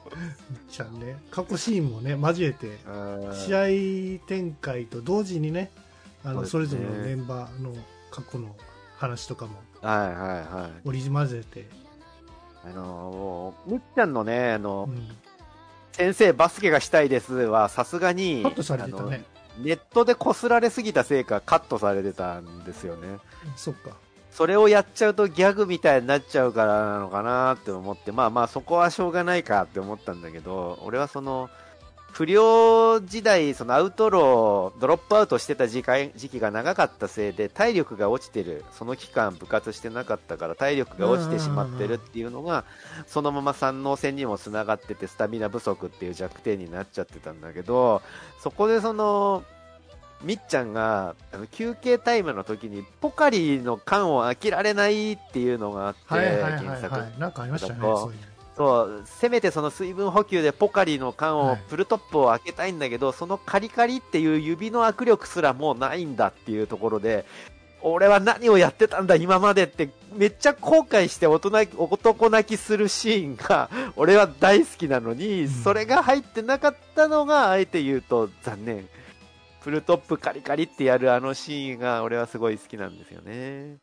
[0.69, 5.71] ちゃんね、過去シーンもね、交えて、うん試合展開と同時にね、
[6.23, 7.73] あの、そうれぞれのメンバーの
[8.11, 8.55] 過去の
[8.97, 10.87] 話とかもはいはいはい。
[10.87, 11.67] 織り交ぜて、
[12.65, 15.07] あのー、みっちゃんのね、あのう、ん。
[15.93, 19.25] 先生バスケがしたいですは、さすがに、カットされてたね。
[19.63, 23.17] ネットで擦られすぎたせいかカットされてたんですよね。
[23.55, 23.91] そっか。
[24.31, 31.49] それをやっちゃうとギャグみたいになっちゃうからなのかなって思って、まあまあそこはしょうがないかって思ったんだけど、俺はその、
[32.19, 42.65] 不良時代、そのアウトロー、ドロップアウトしてた時間時期が長かったせいで、体力が落ちてる、その期間部活してなかったから体力が落ちてしまってるっていうのが、
[43.08, 48.01] そのまま三能戦にもつながってて、スタミナ不足っていう弱点になっちゃってたんだけど、
[48.41, 49.45] そこでその、
[50.21, 56.99] みっちゃんがあの休憩タイムの時にポカリの缶を開けられないっていうのがあって、はいはいはい原作。
[56.99, 57.13] はい。
[57.17, 58.19] なんかありましたね、そういう
[58.59, 67.23] そう、せめてその水分補給でポカリの缶を、はいプルトップを開けたいんだけど、そのカリカリっていう指の握力すらもうないんだっていうところで、
[67.81, 78.89] 俺は何をやってたんだ今までってめっちゃ後悔して大人男泣きするシーンが 俺は大好きなのに、うんそれが入ってなかったのがあえて言うと残念
[79.61, 83.77] プルトップカリカリってやるあのシーンが俺はすごい好きなんですよね。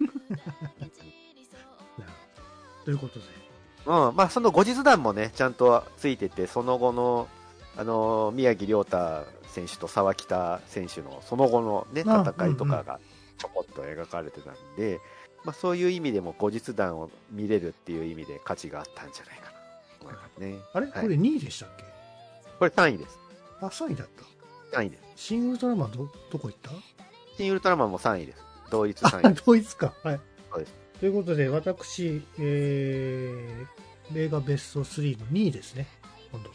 [2.86, 3.43] ということで。
[3.86, 7.28] うん、まあその後日談もね、ちゃんとついてて、その後の、
[7.76, 13.00] あの宮城亮太選手と沢北選手のその後のね、戦いとかが
[13.36, 14.98] ちょこっと描かれてたんで、うんうん、
[15.44, 19.50] まあそういう意味でも後日談を見れるっていう意味で価値があったんじゃないかな
[20.02, 20.56] 思いますね。
[20.72, 21.84] あれ、はい、これ2位でしたっけ？
[22.58, 23.18] これ3位です。
[23.60, 24.08] あ、3位だっ
[24.72, 24.78] た。
[24.78, 25.02] 3位です。
[25.16, 26.70] 新ウルトラマンど、どこ行った？
[27.36, 28.38] 新ウルトラマンも3位です。
[28.70, 29.34] 同一3位。
[29.44, 29.92] 同一か。
[30.02, 30.20] はい。
[30.52, 30.83] そうです。
[31.00, 35.86] ということで、私、えー、映画ベスト3の2位ですね。
[36.30, 36.50] 今度。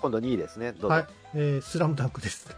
[0.00, 0.72] 今度2位ですね。
[0.72, 0.88] どうぞ。
[0.88, 1.06] はい。
[1.34, 2.54] えー、スラムダンクです。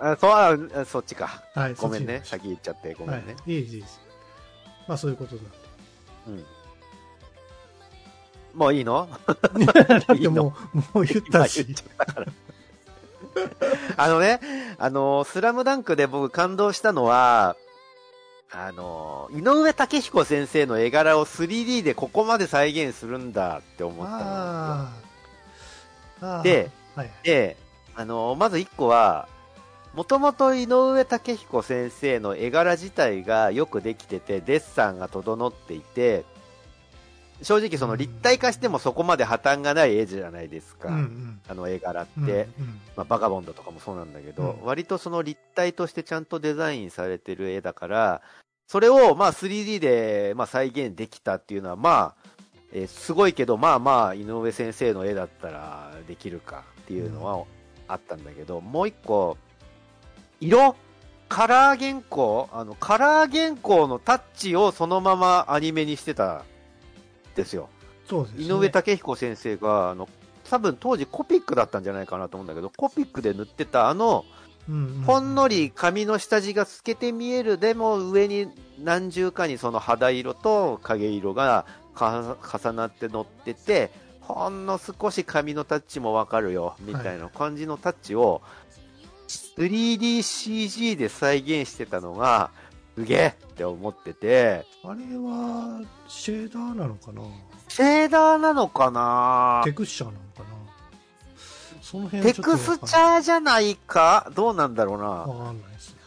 [0.00, 0.30] あ、そう、
[0.74, 1.42] あ、そっちか。
[1.54, 1.74] はい。
[1.74, 2.22] ごめんね。
[2.24, 3.34] 先言っちゃって、ごめんね。
[3.34, 4.00] はい、いいです、いいです。
[4.88, 5.50] まあ、そういうことなんで。
[6.28, 6.44] うん。
[8.54, 9.08] もういいの？
[9.26, 11.62] だってもう、もう言ったし。
[11.64, 12.26] 言っちゃったから。
[13.96, 14.40] あのね、
[14.78, 17.56] あの、スラムダンクで僕感動したのは、
[18.52, 24.98] あの、井上武彦先生の絵柄を 3D でここまで再現するんだって思ったんで
[26.18, 26.42] すよ。
[26.42, 27.56] で、はい、で、
[27.94, 29.28] あの、まず1個は、
[29.94, 36.24] もともと井上武彦先生の絵柄自体がよくできてて、デッサンが整っていて、
[37.42, 42.46] 正直その立体化してもそこまで破綻がない絵じゃないですか、うんうん、あの絵柄って、うんうん、
[42.96, 48.22] まあ、バカボンドとかもそうなんだけど、うん、割とその立体としてちゃんとデザインされてる絵だから、
[48.66, 52.30] それをまあ 3D でまあ再現できたっていうのはまあ、
[52.72, 57.44] えー、すごいけど、まあまあ井上先生の絵だったらできるかっていうのは
[57.88, 59.36] あったんだけど、うん、もう一個、
[60.40, 60.76] 色
[61.28, 62.48] カラー原稿？
[62.52, 66.44] あの、カラー原稿のタッチをそのままアニメにしてた
[67.42, 67.68] ですよ。
[68.08, 70.08] そうです、ね、井上武彦先生が、あの、
[70.48, 74.24] 多分当時コピックだったんじゃないかなと思うんだけど、コピックで塗ってたあの、
[75.06, 78.48] ほんのり髪の下地が透けて見える、でも上に
[78.82, 81.66] 何重かにその肌色と影色が
[81.98, 88.42] 重なって乗ってて、ほんの少し髪のタッチもわかるよ、みたいな感じのタッチを、
[89.28, 92.50] 3DCG で再現してたのが、
[92.96, 94.66] すげえって思ってて。
[94.84, 97.22] あれは、シェーダーなのかな？
[97.68, 99.62] シェーダーなのかな？
[99.64, 100.46] テクスチャーなのかな？
[101.82, 104.30] その辺テクスチャーじゃないか？
[104.34, 105.04] どうなんだろうな。
[105.04, 106.00] わかんないですね。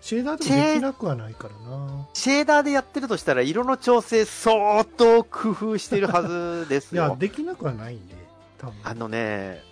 [0.00, 2.08] シェーダーでもできなくはないからな。
[2.14, 7.06] シェーダーでやってるとしたら、色の調整相当工夫してるはずですよ。
[7.06, 8.14] いや、できなくはないんで、
[8.58, 8.74] 多分。
[8.82, 9.62] あのね、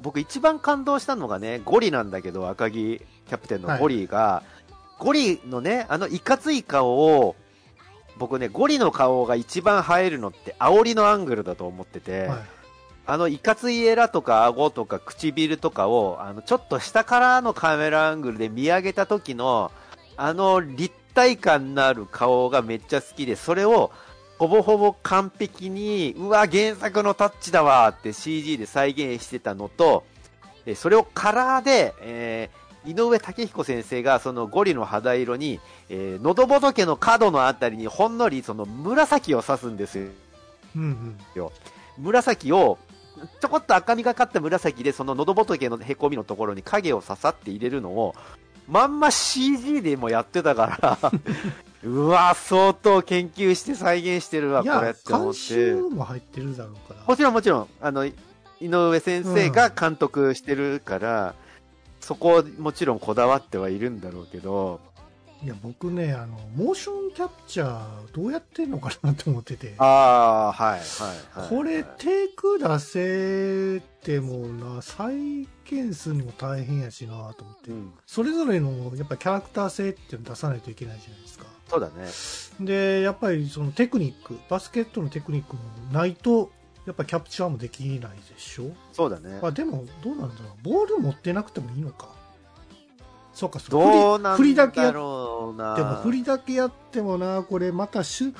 [0.00, 4.59] 僕一番感動したのがね、ゴリなんだけど、赤木キャプテンのゴリが、はい
[5.00, 7.34] ゴリのね、あのいかつい顔を、
[8.18, 12.38] 僕ね、ゴリの顔が一番映えるのって、煽りのアングルだと思ってて、はい、
[13.06, 19.72] あのいかついエラとか顎とか唇とかを、あのちょっと下からのカメラアングルで見上げた時の、
[20.18, 23.90] あの立体感のある顔がめっちゃ好きで、それを、
[24.38, 30.04] ほぼほぼ完璧に、うわ、原作のタッチだわって CG で再現してたのと、
[30.76, 40.04] それをカラーで、えー、井上武彦先生がそのゴリの肌色に、えー、喉仏の角のあたりにほんのりその紫を刺すんですよ。
[40.76, 41.50] うんうん、
[41.98, 42.78] 紫を、
[43.40, 48.14] ちょこっと赤みがかった紫でその喉仏のへこみのところに影を刺さって入れるのを、
[48.68, 51.12] まんま CG でもやってたから
[51.82, 55.72] うわ、相当研究して再現してるわ、これって思って。
[55.74, 57.04] も入ってるだろうから。
[57.06, 58.14] もちろんもちろん、あの、井
[58.60, 61.49] 上先生が監督してるから、うん
[62.00, 64.80] そこもちろんこだわってはいるんだろうけど、
[65.42, 69.74] いや、僕ね、あの、モーションキャプチャーどうやってんのかなと思ってて。
[69.78, 71.48] ああ、はい、はい、はい。
[71.48, 81.46] これ、テイク出せてもな、再現するのも大変やしなと思って、うん、それぞれの、やっぱキャラクター性っていうの出さないといけないじゃないですか。
[81.70, 82.06] そうだね。
[82.60, 86.50] で、やっぱりそのテクニック、バスケットのテクニックもないと、
[86.86, 88.72] やっぱキャプチャーもできないでしょ？
[88.92, 89.38] そうだね。
[89.42, 90.62] あでも、どうなんだろう。
[90.62, 92.08] ボール持ってなくてもいいのか。
[93.32, 95.54] そうか、そうどうなん振りだけやっても、
[96.02, 98.34] 振りだけやってもな、これまたしゅ、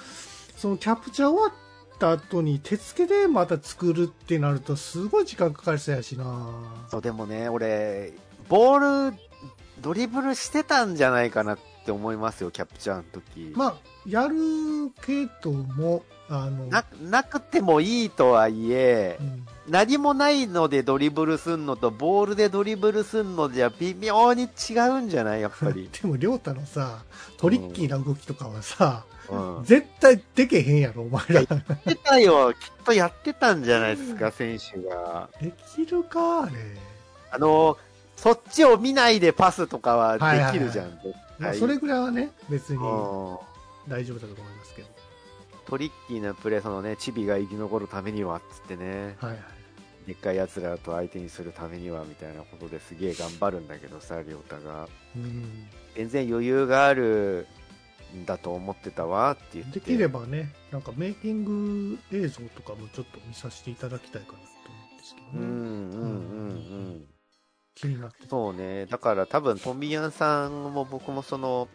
[0.57, 6.49] そのキャプチャー終わった後に手付けでまた作るってなると、すごい時間かかりそうやしな。
[6.91, 8.15] そう、でもね、俺、
[8.49, 9.17] ボール、
[9.81, 11.59] ドリブルしてたんじゃないかなっ
[11.91, 13.53] て思いますよ、キャプチャーの時。
[13.55, 13.75] まあ、
[14.07, 14.37] やる
[15.03, 25.41] けども、あのななくてもいいとはいえ、うん、何もないのでドリブルすんのとボールでドリブルすんのじゃ微妙に違うんじゃない？
[25.41, 25.91] やっぱり。
[26.01, 27.03] でも亮太のさ
[27.37, 31.35] トリッキーな動きとかはさ、うん、絶対でけへんやろお前ら。
[31.35, 31.47] やっ
[31.83, 32.53] てたよ。
[32.53, 35.29] きっとやってたんじゃないですか 選手が。
[35.43, 36.53] できるかあれ。
[37.33, 37.77] あの
[38.15, 41.17] そっちを見ないでパスとかはできるじゃん、はいはい、
[41.55, 42.79] それぐらいはね、別に
[43.89, 44.89] 大丈夫だと思いますけど。
[45.67, 49.41] トリッキーなプレー、そのね、チビが生き残るためにはっつってね、はいはい、
[50.07, 54.89] でっかい奴らと相手にするためにはみたいなことですげえ頑張るんだけどさ、亮太が。
[55.17, 55.69] うん。
[55.95, 57.47] 全然余裕がある
[58.17, 59.81] んだと思ってたわって言って。
[59.81, 65.33] できればねなんかメイキング映像とかもちょっと見させていただきたいかなと思うんですけどね。
[65.35, 66.11] うんうんうん。
[66.11, 66.13] う
[66.97, 67.05] ん
[67.81, 68.27] 気になって。
[68.29, 68.87] そうね。
[68.87, 71.69] だから多分トミヤンさんも僕もその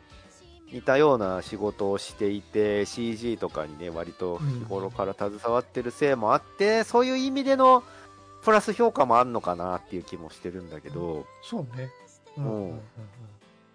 [0.71, 7.83] 似たような仕事をしていて CG とかにね割と日頃から携わってるせいもあって、うん、そういう意味での
[8.43, 11.89] プラス評価もあるのかなっていう気もしてるんだけど、そうね。
[12.37, 12.69] うん、うん。
[12.69, 12.79] うん。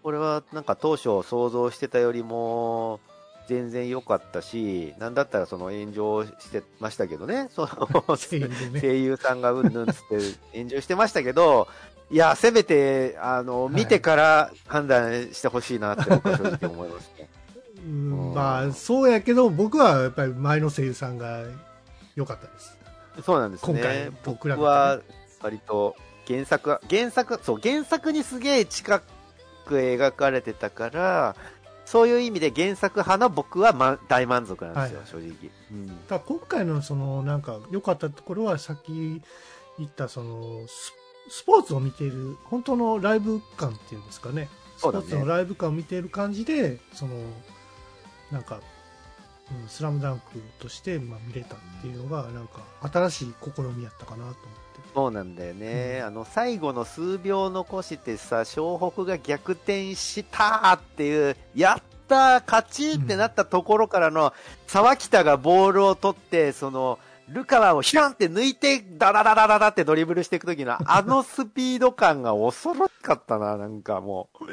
[0.02, 3.00] これはなんか当初想像してたよりも
[3.48, 7.68] 全然良かったし、なんだったらその炎上してましたけどね、その
[8.80, 11.66] 声優さんがうんぬんつって炎上してましたけど、
[12.10, 17.28] いや、せめて、あの、見てから判断してほしいなって僕は正直思いますね。
[17.86, 21.44] うん、まあ、そうやけど、僕はやっぱり前の声優さんが
[22.16, 22.76] 良かったです。
[23.24, 23.80] そうなんですね。
[23.80, 25.00] 今回僕ら、ね、は
[25.40, 25.96] 割と
[26.26, 29.00] 原作、原作、そう、原作にすげえ近
[29.66, 31.36] く描かれてたから、
[31.84, 35.50] そういう意味で原作派の僕は、ま、大満足なんですよ、はい、正直。
[35.70, 39.22] うん、だ今回のそのなんか良かったところはさっき
[39.78, 40.92] 言ったそのス
[41.44, 44.48] ポーツを見ている本当のライブ感っていうんですかね。
[44.76, 47.14] スポーツのライブ感を見ている感じでその
[48.32, 48.60] なんか
[49.62, 52.62] うん、スラムダンクとしてまあ見れたっていうのがなんか
[52.92, 54.40] 新しい試みやったかなと思って。
[54.94, 64.32] そうなんだよね、うん、あの最後の数秒残してさ湘北が逆転したっていうやった勝ちってなったところからの、
[64.66, 66.98] 沢北がボールを取ってその
[67.32, 74.46] ルカワをヒャンって抜いて、ダダダダダダってドリブルしていくときの、あのスピード感が恐ろしかったな、なんかもう。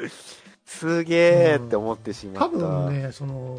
[0.64, 2.56] すげーって思ってしまった。
[2.56, 3.58] うん、多分ね、その、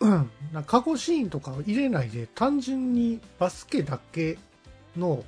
[0.00, 0.30] うん、
[0.66, 4.38] 過去シーンとかを入れないで、単純にバスケだけ
[4.96, 5.24] の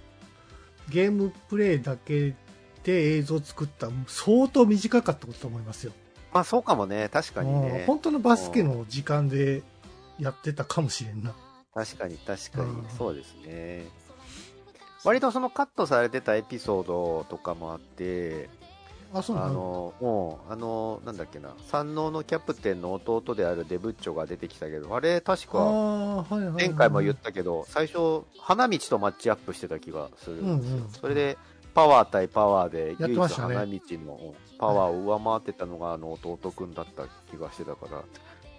[0.89, 2.35] ゲームプレイだけ
[2.85, 5.93] で映像を作った相当短かったことと思いますよ。
[6.33, 7.85] まあそうかもね、確かにね。
[7.87, 9.63] 本当のバスケの時間で
[10.21, 11.35] やってたかもしれんな。
[11.75, 13.87] 確かに確かに、そうですね。
[15.05, 18.51] 割とそのカットされてたエピソードとかもあって、
[19.13, 19.93] あ、そうなの？
[20.01, 30.37] もう、あの、なんだっけな、山王のキャプテンの弟であるデブッチョが出てきたけど、あれ、確か、前回も言ったけど、最初、花道とマッチアップしてた気がする。
[30.37, 30.77] んですよ。
[30.77, 31.39] うんうん、それで、
[31.75, 38.05] パワー対パワーで、唯一花道のパワーを上回ってたのが、あの、弟くんだった気がしてたから、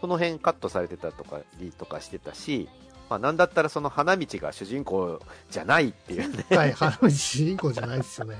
[0.02, 2.67] その辺カットされてたとか、リとかしてたし、
[3.12, 5.19] まあ、なんだったらその花道が主人公
[5.50, 6.45] じゃないっていうね。
[6.50, 8.38] はい、花道主人公じゃないですよね。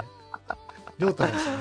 [0.98, 1.52] りょうたですね。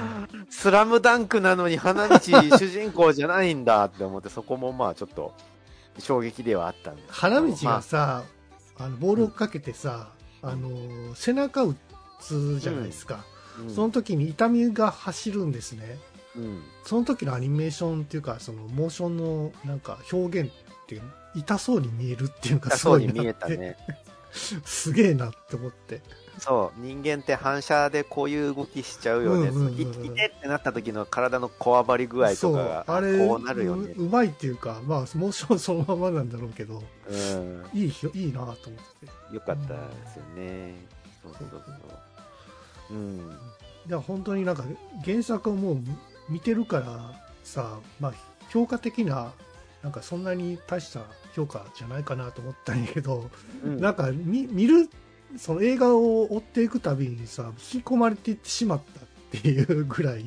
[0.48, 5.34] スラムダンクなのに花道主人公じゃないんだって思って、そこもまあちょっと
[5.98, 8.22] 衝撃ではあったんです花道がさ、
[8.78, 10.10] まあ、あのボールをかけてさ、
[10.42, 11.74] うん、あの背中打
[12.20, 13.24] つじゃないですか、
[13.60, 15.98] うん、その時に痛みが走るんですね、
[16.36, 21.02] うん、その時のアニメーションっていうかそのモーションのなんか表現っていう
[21.34, 23.76] 痛そうに見えるっていうかすごいなって見えたね
[24.64, 26.02] すげえなって思って
[26.40, 29.50] そう、人間って反射でこういう動きしちゃうよね。
[29.72, 34.06] いていてってなった時の体のこわばり具合とかが、こうなるよねう。
[34.06, 38.56] うまいっていうか、まあ、モーションそのままなんだろうけど、うん、いい、いいなと思っ
[39.30, 39.34] て。
[39.34, 39.80] よかったで
[40.12, 40.74] すよね。
[41.22, 41.62] そうそうそう
[42.90, 42.94] う。
[42.94, 43.18] うん。
[43.18, 44.64] いや、本当になんか、
[45.04, 45.78] 原作をもう
[46.30, 47.12] 見てるから
[47.44, 48.12] さ、まあ、
[48.48, 49.32] 評価的な、
[49.82, 51.00] なんかそんなに大した
[51.34, 53.30] 評価じゃないかなと思ったんやけど、
[53.64, 54.90] うん、なんか見見る
[55.36, 59.00] その映画を追っていくたびにさ、引き込まれていってしまった
[59.38, 60.24] っていうぐらい、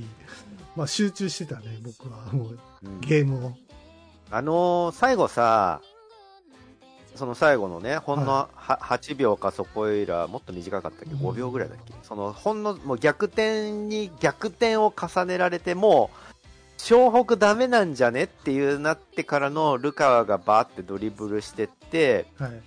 [0.76, 2.60] まあ集中してたね、僕は、もう、
[3.02, 3.54] ゲームを。
[4.32, 5.82] あのー、最後さ、
[7.16, 16.33] その最後のね、ほんのは、は8秒かそこいら、もっと短かったっけ、5秒ぐらいだっけ、そのほんのもう逆転に逆転を重ねられて、もう、
[16.84, 18.26] 湘北ダメなんじゃね？
[18.26, 22.62] っていうなってからのルカワがバーってドリブルしてって、はい、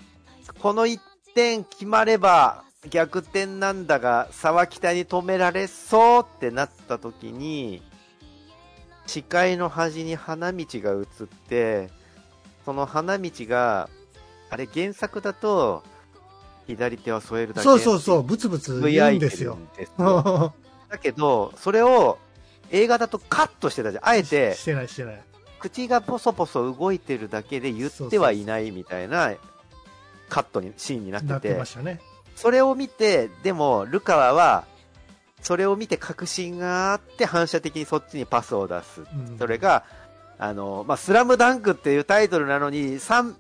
[0.58, 0.98] この1
[1.34, 7.82] 点決まれば逆転なんだが、沢北に止められそうってなった時に、
[9.06, 11.90] 視界の端に花道が映って、
[12.64, 13.90] その花道が、
[14.48, 15.82] あれ原作だと、
[16.66, 19.58] 左手を添えるだけそうそうそう、ブツブツ言うんですよ。
[20.88, 22.18] だけど、それを
[22.70, 24.08] 映画だとカットしてたじゃん。
[24.08, 25.20] あえて、してないしてない。
[25.58, 29.32] 口がポソポソ動いてるだけで言ってはいないみたいな
[30.28, 32.00] カットに、シーンになってて、てね、
[32.34, 34.64] それを見て、でも、ルカワは、
[35.42, 39.02] それを見て確信があって反射的にそっちにパスを出す。
[39.02, 39.84] うんそれが、
[40.38, 43.34] あの、まあ、スラムダンクっていうタイトルなのに、3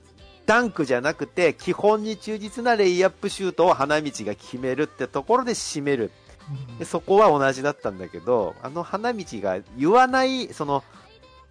[0.46, 6.10] ダンクじゃなくて、基本に忠実なレイアップシュートを花道が決めるってところで締める。
[6.50, 10.84] うんで、そこは同じだったんだけど、あの花道が言わない、その、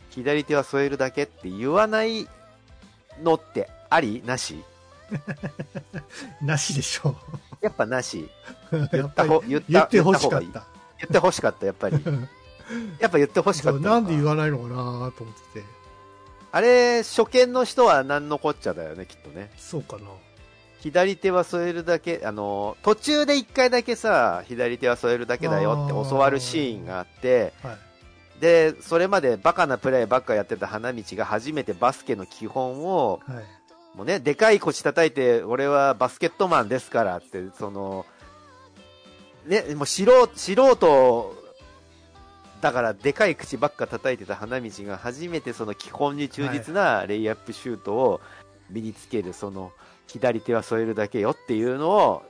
[0.09, 2.27] 左手は添えるだけって言わない
[3.21, 4.23] のってあり？
[4.25, 4.63] なし？
[6.41, 7.15] なしでしょ
[7.61, 8.29] やっぱなし。
[8.71, 8.87] う。
[8.91, 10.65] 言やったほ、言った、言ってほしか言った。
[10.99, 11.99] 言ってほしかった、やっぱり。
[12.99, 13.89] やっぱ言ってほしかったのか。
[13.89, 15.11] なんで言わないのかなと思っ
[15.53, 15.65] てて。
[16.51, 19.51] あれ、初見の人は何のこっちゃだよね、きっとね。
[19.57, 20.03] そうかな。
[20.79, 28.41] 左手は添えるだけ、あの、途中で一回だけさ、左手は添えるだけだよって教わるシーンがあって、はい。
[28.41, 33.43] で、それまでバカなプレーばっかやってた花道が初めてバスケの基本を、はい。
[33.97, 38.05] もうね、でかい腰叩いて、俺はバスケットマンですからって、その、
[39.47, 41.45] ね、もう素人、素人、
[42.61, 48.21] だからでかい口ばっか叩いてた花道が初めてその基本に忠実なレイアップシュートを
[48.69, 49.71] 身につける、その、
[50.07, 52.23] 左手は添えるだけよっていうのを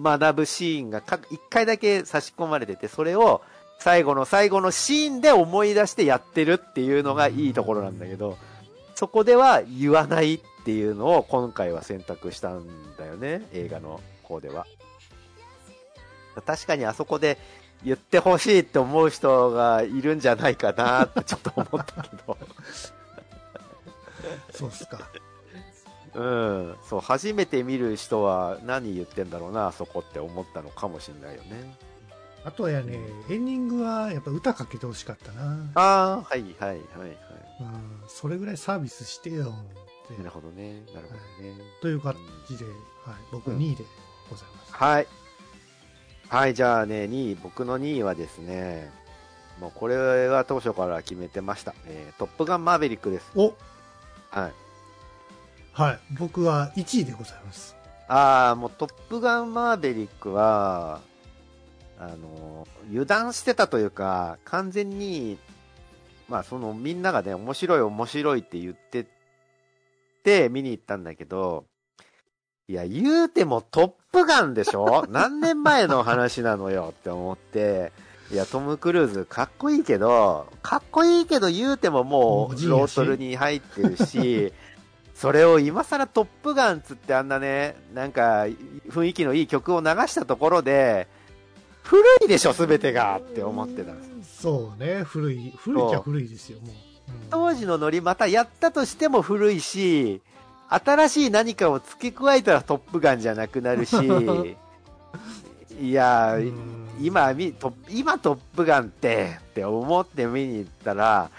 [0.00, 3.42] 学ぶシーンがか一回だけ差し込まれてて、それを
[3.78, 8.38] 最後の最後のシーンで思い出してやってるっていうのがいいところなんだけど、
[8.94, 14.66] そこでは言わないっていうのを今回は選択したんだよね、映画の方では。
[16.46, 17.38] 確かにあそこで
[17.84, 22.38] 言ってほしいって思う人がいるんじゃないかなってちょっと思ったけど。
[24.50, 24.98] そうっすか。
[26.14, 26.76] うん。
[26.88, 31.76] そう、初めて見る人は何言ってんだろうな、あそこって思ったのかもしれないよね。
[32.44, 32.98] あとはやね、
[33.30, 35.70] エンディングはやっぱ歌かけてほしかったな。
[35.74, 37.16] ああ、はいはいはいはい。
[37.60, 38.02] うん。
[38.06, 39.54] それぐらいサービスしてよ
[40.04, 40.18] って。
[40.18, 40.82] なるほどね。
[40.94, 41.58] なるほどね。
[41.80, 42.74] という感じで、はい。
[43.32, 43.84] 僕うん2位で
[44.28, 44.72] ございます。
[44.74, 45.06] はい。
[46.28, 48.90] はい、じゃあね、2位、僕の2位はですね、
[49.60, 51.74] もうこれは当初から決めてました。
[51.86, 53.30] えートップガンマーヴェリックです。
[53.36, 53.54] お
[54.30, 54.52] はい。
[55.74, 55.98] はい。
[56.18, 57.76] 僕は1位でございます。
[58.08, 61.00] ああ、もうトップガンマーヴェリックは、
[61.98, 65.38] あの、油断してたというか、完全に、
[66.28, 69.06] まあそのみんながね、面白い面白いって言って
[70.22, 71.64] て見に行ったんだけど、
[72.68, 75.06] いや、言うてもトップガンでしょ？
[75.10, 77.92] 何年前の話なのよって思って、
[78.30, 84.52] いや、トム・クルーズかっこいいけど、かっこいいけど言うてももうロートルに入ってるし、
[85.14, 88.46] それを今更トップガンつってあんなね、なんか
[88.88, 91.06] 雰囲気のいい曲を流したところで、
[91.82, 94.42] 古いでしょ、すべてがって思ってたんです。
[94.42, 95.02] そうね。
[95.04, 96.70] 古い、古いっちゃ古いですよ、もう。
[96.70, 96.84] うん
[97.30, 100.22] 当時のノリまたやったとしても古いし、
[100.68, 103.94] 新しい何かを付け加えたらトップガンじゃなくなるし、
[105.80, 107.34] いや、うん今
[107.88, 111.30] 今トップガンってって思って見に行ったら、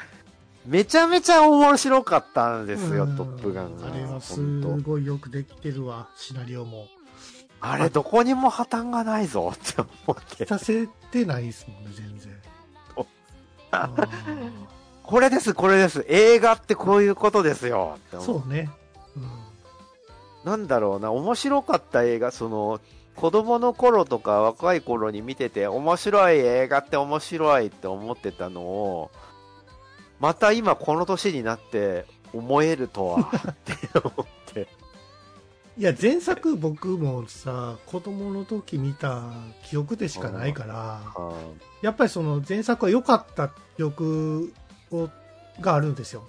[0.66, 3.88] めちゃめちゃ面白かったんですよ、うんトップガンが。
[3.88, 6.88] あれはすごいよくできてるわ、シナリオも。
[7.62, 10.46] あれどこにも破綻がないぞって思って。
[10.46, 12.36] させてないですもんね、全然。
[15.04, 16.06] これです、これです。
[16.08, 18.70] 映画ってこういうことですよそうね。
[19.16, 19.46] うん
[20.46, 22.80] なんだろうな、面白かった映画、その、
[23.16, 29.12] 子供の頃とか若い頃に見てて、面白い映画って面白いって思ってたのを、
[30.26, 34.68] また今この年になって思えるとは、って思って。
[35.78, 39.22] いや、前作僕もさ、子供の時見た
[39.66, 41.02] 記憶でしかないから、
[41.84, 44.52] やっぱりその前作は良かった記憶
[44.92, 45.10] を
[45.62, 46.24] があるんですよ。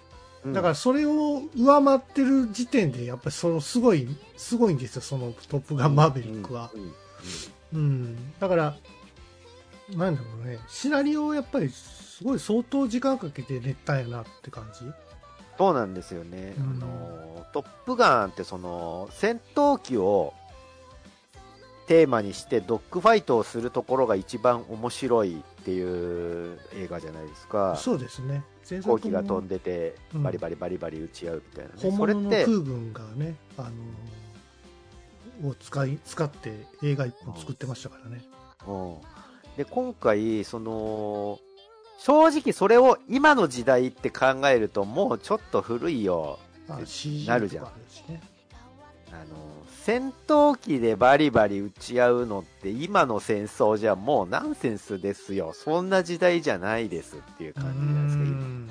[0.45, 6.71] うんだからそれを上回ってる時点で、やっぱりそのすごい、すごいんですよ、そのトップガンマーヴェリックは。
[7.73, 8.15] うん。
[8.39, 8.77] だから、
[9.97, 11.71] なんだろうね、シナリオをやっぱり
[12.17, 14.87] すごい相当時間かけて練ったんやなって感じ？
[15.59, 16.55] そうなんですよね。
[16.57, 20.33] うんあの、トップガンってその、戦闘機を
[21.87, 27.77] テーマにしてドッグファイトをするところが一番面白いっていう映画じゃないですか。
[27.77, 28.43] そうですね。
[28.69, 33.71] 前飛行機が飛んでて、うんバリバリバリバリ撃ち合うみたいなね、本それって、物の空軍がね、あ
[35.43, 38.25] のを使い、使って映画一本作ってましたからね。
[38.67, 38.97] うん、
[39.59, 41.39] で今回、その
[41.99, 46.39] 正直それを今の時代って考えると、もうちょっと古いよ、
[46.69, 47.65] なるじゃん。
[48.09, 48.21] ね。
[49.13, 58.71] あの戦闘機でバリバリ撃ち合うのって、今の戦争じゃもうナンセンスですよ、そんな時代じゃないですっていう感じじゃないですか、今うん。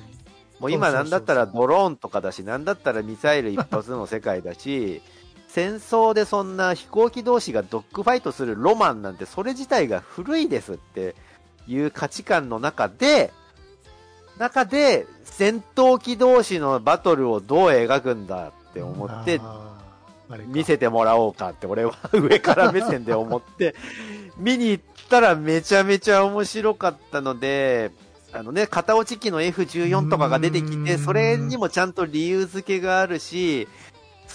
[0.60, 5.02] もう今なんだったらドローンとかだし、なんだったらミサイル一発の世界だし、
[5.48, 11.16] 戦争でそんな飛行機同士がドッグファイトするロマンなんてそれ自体が古いですって
[11.68, 13.32] いう価値観の中で、
[14.38, 19.40] 中で戦闘機同士のバトルをどう描くんだって思って、
[20.48, 23.76] 見せてもらおうかって俺は上から目線で思って
[24.38, 27.92] 見に行ったらめちゃめちゃ面白かったので、
[28.34, 33.68] あのね、片落ち機の F14 とかが出てきて、それにもちゃんと理由付けがあるし、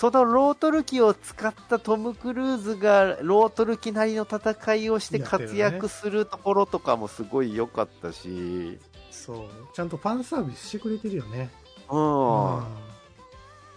[0.01, 8.79] そのロートル機を使ったトム・クルーズがロートル機なりの戦いをして活躍するところとかもすごい良かったし、
[9.11, 11.51] そうちゃんとファンサービスしてくれてるよね。
[11.91, 12.65] うん、うん、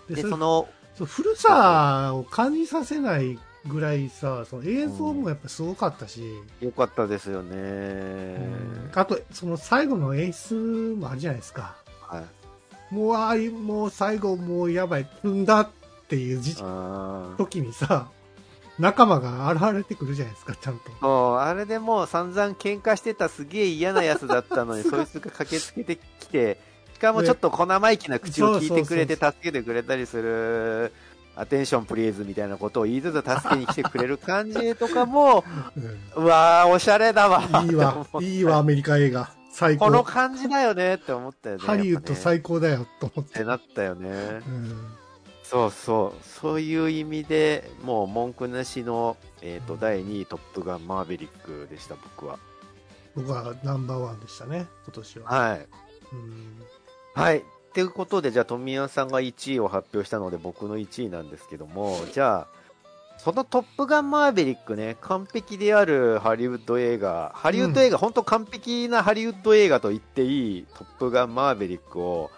[0.08, 6.22] でその古さを感じさせないぐらいさその映像もやっぱすごかったし、
[6.62, 12.24] うん、よかったですよね、うん、あとその最後の演出もあるじゃないですか、は
[12.92, 15.08] い、もうあもう最後もうやばい。
[15.22, 15.83] 踏んだって
[16.16, 16.56] いう時
[17.38, 18.10] 時にさ
[18.80, 20.92] 仲間が現れてくるじゃないですか、ちゃんと。
[21.00, 26.58] そう、あれでもう散々喧嘩してたすげえ嫌なやつだったのに、 そいつが駆けつけてきて、
[26.94, 30.92] しかもちょっと小生意気な口を聞いてくれて助けてくれたりする、
[31.36, 35.44] アテンションプリーズみたいなことを言いつつ助けに来てくれる感じとかも、
[36.16, 37.44] うん、うわー、おしゃれだわ。
[37.64, 39.32] いいわ、 いいわ、アメリカ映画。
[39.52, 39.86] 最高。
[39.86, 41.64] この感じだよねって思ったよね。
[41.64, 43.36] ハリウッド最高だよと思って。
[43.36, 44.10] ってなったよね。
[44.48, 45.03] うん
[45.54, 52.40] そうそう、そういう意味でもう文句なしの、えーと、第2位トップガンマーヴェリックでした、僕は。
[53.16, 55.30] 僕はナンバーワンでしたね、今年は。
[55.30, 55.68] はい。
[56.14, 56.64] うん
[57.14, 57.44] はい。
[57.76, 62.64] ということで、じゃあ、富谷さんが1位を発表したので、僕の1位なんですけども、じゃあ、
[63.20, 72.32] そのトップガンマーヴェリックね、完璧であるハリウッド映画、ハリウッド映画、うん、本当完璧なハリウッド映画と言っていいトップガンマーヴェリックを、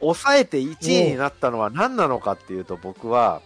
[0.00, 3.42] 抑えて1位になったのは何なのかっていうと僕は、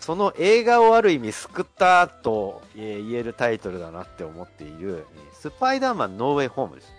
[0.00, 6.92] その映画をある意味救ったと言えるタイトルだなって思っている、スパイダーマンノーウェイホームです。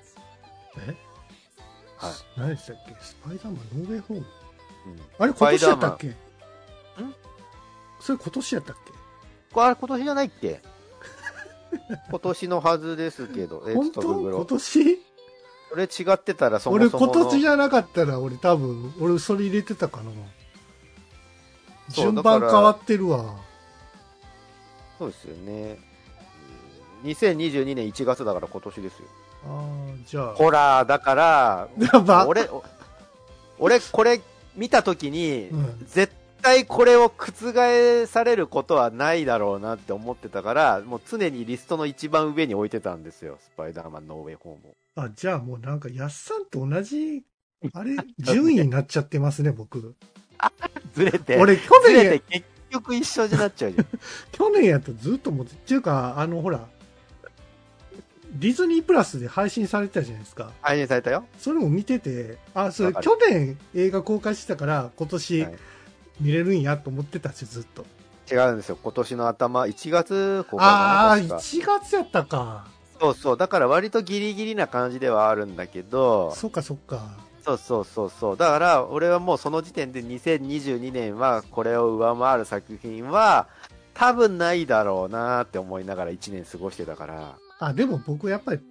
[0.87, 0.95] え？
[1.97, 2.13] はい。
[2.37, 2.95] 何でしたっけ？
[3.01, 4.25] スパイダーマンノーウェイホーム、
[4.87, 6.07] うん、あれ今年やったっけ？
[6.07, 6.15] ん？
[7.99, 9.61] それ今年やったっけ？
[9.61, 10.61] あれ今年じゃないっけ？
[12.09, 14.01] 今年のはずですけど、え、ちょっと
[14.31, 15.01] 今年？
[15.73, 20.11] 俺違ってたらそもそも俺今年じゃなかったら俺多分俺それ入れてたかな。
[21.89, 23.35] 順番変わってるわ。
[24.99, 25.79] そうですよね。
[27.03, 29.05] 2022年1月だから今年ですよ。
[29.45, 30.35] ああじゃあ。
[30.35, 31.67] ほらだから
[32.27, 32.47] 俺
[33.57, 34.21] 俺これ
[34.55, 36.13] 見た時に、うん、絶
[36.43, 47.23] 対これを覆されることはないだろうなって思ってたからもう常にリストの一番上に置いてたんですよスパイダーマンノーウェイホームあ、じゃあもうなんか、やっさんと同じ、
[47.73, 49.95] あれ、順位になっちゃってますね、僕。
[50.93, 51.37] ずれて。
[51.37, 52.21] 俺、去年。
[52.29, 53.87] 結局一緒になっちゃうじゃん。
[54.31, 56.67] 去年やとずっと思って、っていうか、あの、ほら、
[58.33, 60.51] ディズニープラスで配信されてたじゃないですか。
[60.61, 61.25] 配信されたよ。
[61.39, 65.47] それも見てて、あ、それ去年映画公開してたから、今年
[66.19, 67.85] 見れるんやと思ってたし、ずっと。
[68.31, 68.77] 違うんですよ。
[68.81, 72.67] 今年の頭、1月公開ああ、1月やったか。
[72.99, 73.37] そうそう。
[73.37, 76.31] だから割とギリギリな感じではあるんだけど。
[76.35, 77.17] そっかそっか。
[77.43, 78.37] そうそうそうそう。
[78.37, 83.49] だから俺はもうその時点で2022年はこれを上回る作品は
[83.93, 87.35] 多分ないだろうなって思いながら1年過ごしてたから。
[87.59, 88.61] あ、でも僕やっぱり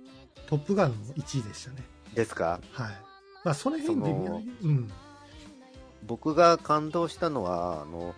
[0.47, 1.85] トップガンの1位でしたね。
[2.15, 2.61] ですか？
[2.73, 2.91] はい。
[3.45, 4.91] まあその辺で、うん。
[6.07, 8.15] 僕が感動したのは、あの、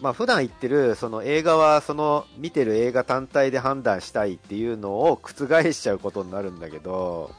[0.00, 7.30] まあ普段言ってる、その映画はその見てる映画単体で判断したいっていうのを覆しちゃうことになるんだけど、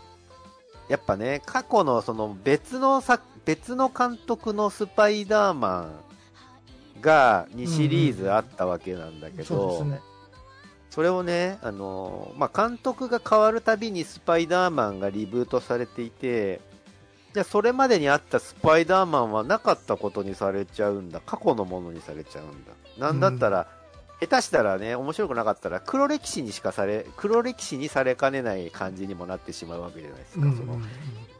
[0.89, 5.91] やっぱね、過去のその別の作、別の監督のスパイダーマ
[6.97, 10.01] ンが2シリーズあったわけなんだけど、そね、
[10.89, 16.59] それをね、あの、まあ監督が変わるたびにスパイダーマンがリブートされていて、
[17.39, 21.21] じゃあそれまでにあったスパイダーマンはなかったことにされちゃうんだ。
[21.25, 22.73] 過去のものにされちゃうんだ。
[22.97, 23.65] なんだったら、
[24.19, 30.45] うん、下手したらね、面白くなかったら黒歴史にしかされ、黒歴史にされかねない感じにもなってしまうわけじゃないですか。
[30.47, 30.81] うん、その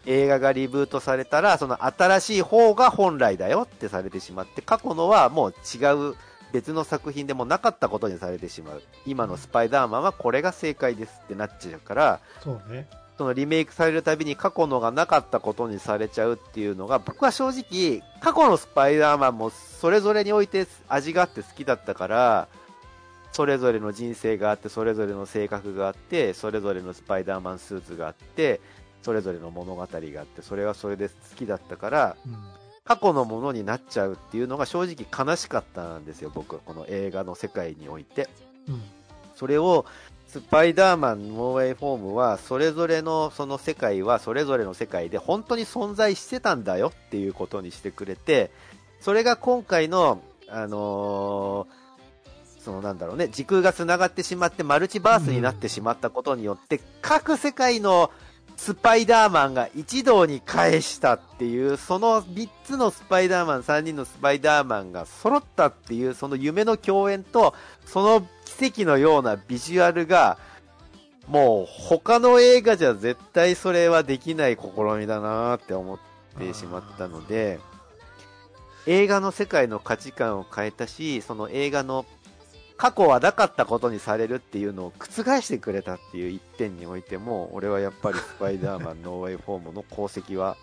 [0.06, 6.16] 映画がリブートされたら、その新しい方が本来だよってされてしまって、過去のはもう違う
[6.54, 8.82] 別の作品でもなかったことにされてしまう。
[9.06, 12.88] 今のスパイダーマンはこれが正解ですってなっちゃうから、そうね。
[13.20, 22.48] そのリメイクされるたびに過去のがなかったことにされちゃうっていうのが、僕は正直、過去のスパイダーマンもそれぞれにおいて味があって好きだったから、
[23.34, 28.62] それぞれの人生があって、それぞれの性格があって、それぞれのスパイダーマンスーツがあって、
[29.02, 32.38] それぞれの物語があって、それはそれで好きだったから、うん、
[32.86, 36.58] 過去のものになっちゃうっていうのが正直悲しかったんですよ、僕。
[36.60, 38.30] この映画の世界において。
[38.70, 38.82] うん。
[39.36, 39.86] それを、
[40.30, 48.52] スパイダーマン、ノーウェイフォームは、それぞれのその世界は、それぞれの世界で本当に存在してたんだよっていうことにしてくれて、
[49.02, 58.12] それが今回の、あのー、そのなんだろうね、時空が繋がってしまってマルチバースになってしまったことによって、各世界の
[58.56, 67.56] スパイダーマンが一堂に返したっていう、その3つのスパイダーマン、3人のスパイダーマンが揃ったっていう、その夢の共演と、
[67.86, 68.28] その
[68.60, 70.38] 跡のようなビジュアルが、
[71.28, 76.00] もう他の映画じゃ絶対それはできない試みだなって思っ
[76.38, 77.60] てしまったので、
[78.88, 82.06] 映画の世界の価値観を変えたし、その映画の
[82.78, 90.56] 過去はなかったことにされるっていうのを覆してくれたっていう一点においても、俺はやっぱりスパイダーマンノーウェイフォームの功績は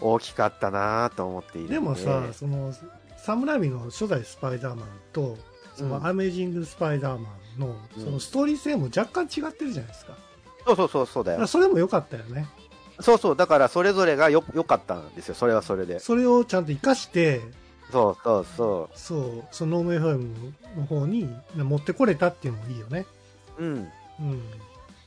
[0.00, 1.78] 大きかったなと思っているで。
[1.78, 2.74] もさ、その、
[3.16, 5.38] サムラミの初代スパイダーマンと、
[5.76, 10.16] そのアメージングスパイダーマンの、そのストーリー性も若干違ってるじゃないですか。
[10.66, 11.46] うん、そうそうそうそうだよ。
[11.46, 12.48] それも良かったよね。
[13.00, 16.00] そうそう、だからそれぞれがよ、良かったんですよ、それはそれで。
[16.00, 17.42] それをちゃんと活かして、
[17.92, 18.98] そうそうそう。
[18.98, 23.06] そう、その No Way Home の方に持ってこれたっていうのもいいよね。
[23.58, 23.88] うん。
[24.20, 24.42] うん。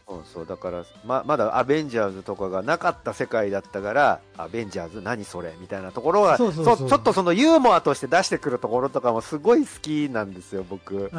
[0.10, 6.90] そうそう、だから、ま、まだアベンジャーズとかがなかった世界だったから、アベンジャーズ何それみたいなところは、そうそうそう。
[6.90, 11.12] ちょっとそのユーモアとして出してくるところとかもすごい好きなんですよ、僕。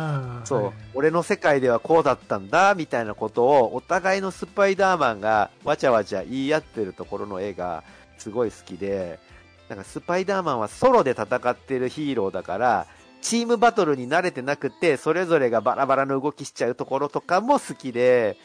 [0.44, 7.84] そう、はい、俺の世界ではこうだったんだ、みたいなことを、お互いのスパイダーマンがわちゃわちゃ言い合ってるところの絵が、
[8.18, 9.20] すごい好きで、
[9.68, 12.86] なんかスパイダーマンはソロで戦ってるヒーローだから、
[13.22, 18.36] チームバトルに慣れてなくて、それぞれがバラバラの動きしちゃうところとかも好きで、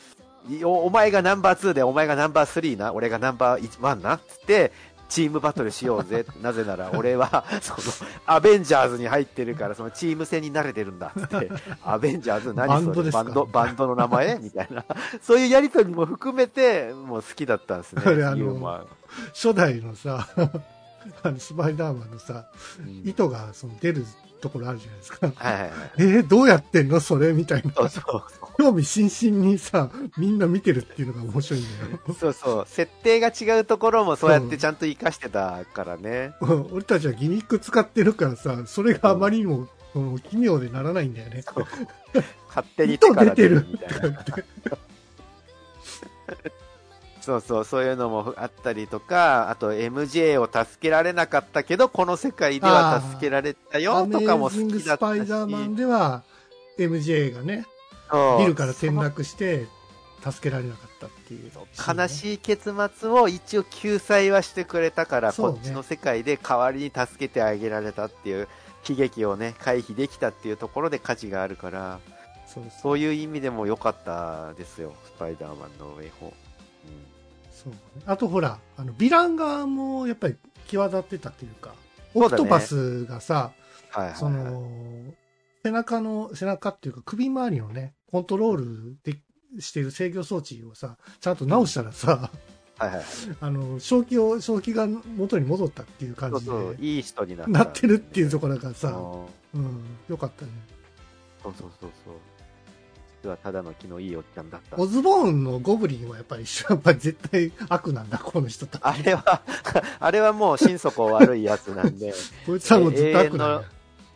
[0.63, 4.71] お前がナンバー2で、お前がナンバー3な、俺がナンバー1な、つって、
[5.07, 6.25] チームバトルしようぜ。
[6.41, 11.11] なぜなら俺は、その、アベンジャーズに入ってるから、そのチーム戦に慣れてるんだ。
[11.19, 11.49] って、
[11.83, 13.11] アベンジャーズ何それ？
[13.11, 14.39] バンド、バンドの名前？
[14.41, 14.83] みたいな。
[15.21, 18.01] そういうやりとりも含めて、もう好きだったんですね。
[18.05, 18.87] あれあの、
[19.33, 20.27] 初代のさ、
[21.23, 22.47] あのスパイダーマンのさ、
[22.79, 24.05] うん、糸がその出る
[24.45, 25.31] ところあるじゃないですか。
[25.35, 26.99] はいはいはい、えー、どうやってんの？
[26.99, 27.73] それみたいな。
[27.73, 28.23] そうそう
[28.57, 32.15] 興味津々にさ、みんな見てるっていうのが面白いんだよ。
[32.17, 32.65] そうそう。
[32.67, 36.35] 設定が違うところもそうやってちゃんと活かしてたからね。
[36.41, 41.43] うん、俺たちはギミック使ってるからさ、それがあまりにも、うん、奇妙でならないんだよね。
[42.47, 44.25] 勝手に手から出るみたいな。
[47.25, 54.83] そうそう、そういうのもあったりとか、あと MJ を助けられなかったけど、この世界では助けられたよとかも好きだったし。
[54.83, 56.23] スパイダーマンでは
[56.77, 57.65] MJ がね、
[58.37, 59.65] ビルから転落して
[60.23, 61.51] 助けられなかったっていう、ね、
[61.87, 68.47] 悲しい結末を一応救済はしてくれたから、ね、こっちの世界で代わりに助けてあげられたっていう
[68.87, 71.99] 悲劇をね、回避できたっていうところで価値があるから、
[72.45, 72.99] そうそう。
[72.99, 76.45] いう意味でも良かったですよ、スパイダーマンのウェイホー。
[77.65, 80.35] そうね、あとほら、あの、ヴィラン側もやっぱり
[80.67, 81.73] 際立ってたというか、
[82.13, 83.51] オクトパスがさ、
[84.15, 85.13] そ、ねはいはい、の、
[85.63, 89.19] 背中の、背中っていうか首周りのね、コントロールで
[89.59, 92.29] している制御装置をさ、ちゃんと直したらさ、
[92.77, 93.03] はいはい、
[93.41, 96.51] あの、正気を、正気が元に戻ったっていう感じで。
[96.79, 98.89] いい人になった、なってるっていうところがさ、
[99.53, 100.51] うん、よかったね。
[101.41, 102.13] そうそうそうそう。
[103.25, 104.77] 実はただの気のいいおっちゃんだった。
[104.77, 108.77] オズボーンのゴブリンはやっぱり、 やっぱり絶対悪なんだ、この人と。
[108.81, 109.41] あれは、
[109.99, 112.13] あれはもう心底悪いやつなんで。
[112.45, 113.63] こいつはもうずっと悪なんだ。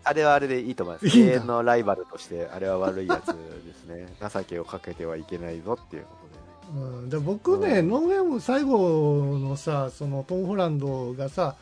[0.04, 1.20] あれはあれでいいと思います。
[1.20, 3.34] 永遠のライバルとして、あれは悪いやつで
[3.74, 4.16] すね。
[4.22, 6.10] 情けをかけてはいけないぞっていうこ
[6.70, 6.88] とで、ね。
[6.88, 11.56] うん、で僕ね、うん、ノーウェーム最後のさ、そのトム・ホランドがさ、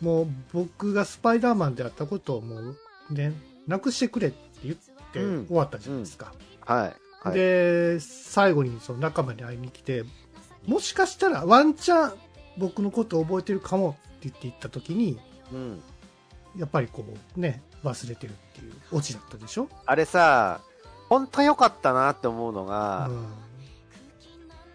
[0.00, 2.76] もう僕がスパイダーマンであったことをもう
[3.10, 3.32] ね、
[3.68, 4.76] なくしてくれって言っ
[5.12, 6.32] て終わったじゃないですか。
[6.40, 6.96] うんはい。
[7.20, 10.04] はい、で、最後にその仲間に会いに来て、
[10.66, 12.12] もしかしたらワンチャン
[12.58, 15.18] 僕のことを覚えてるかもって言って言った時に、
[15.52, 15.82] うん、
[16.56, 17.04] やっぱりこ
[17.36, 19.68] うね、忘れてるっていうオチだったでしょ？
[19.86, 20.60] あれさ、
[21.08, 23.26] 本当良かったなって思うのが、うん、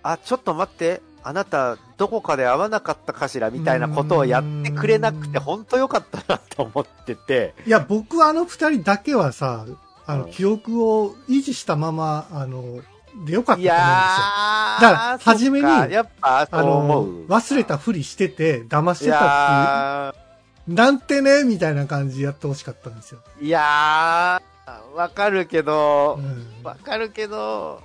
[0.01, 3.51] あ、ちょっと待って、あなたどこかで会わなかったかしら？
[3.51, 7.53] みたいなことをやってくれなくて本当良かったなと思ってて。
[7.65, 9.65] いや、僕あの二人だけはさ、
[10.05, 12.81] あの、記憶を維持したまま、あの、
[13.25, 13.69] でよかったと思うんですよ。
[13.69, 23.19] だから、初めに、やっぱ、あの、忘れたふりしてて、騙してたっていう、なんてね、みたいな感じやってほしかったんですよ。
[23.39, 26.19] いやー、わかるけど、
[26.63, 27.81] わ、うん、かるけど、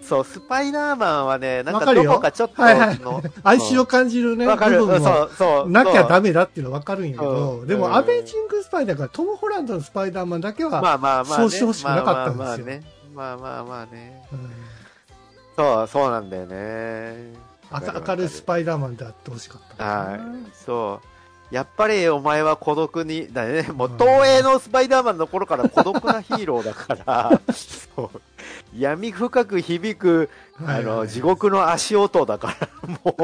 [0.00, 5.70] そう、スパイダーマンはね、なんかどこかちょっとはいはいの、哀愁を感じるね、わかる、部分もそう、そう。
[5.70, 6.28] なきゃダメ。
[6.28, 11.26] メだっていうのはわかるんやけど、うんでも、うんアベンジングスパイダーからトム・ホランドのスパイダーマンだけは、まあまあまあ、ね。
[11.42, 12.82] そうしてほしくなかったんですよまあまあまあね。
[13.14, 14.22] まあまあまあね。
[14.32, 14.50] うん
[15.56, 17.34] そう、そうなんだよね。
[17.70, 19.90] あ明るいスパイダーマンであってほしかったな。
[19.90, 20.20] はい。
[20.54, 21.54] そう。
[21.54, 27.40] やっぱりお前は孤独に、だね、もう東映のスパイダーマンの頃から孤独なヒーローだから、
[27.96, 28.20] そう。
[28.76, 30.30] 闇深く響く、
[30.64, 33.18] あの、地獄の足音だから、もう。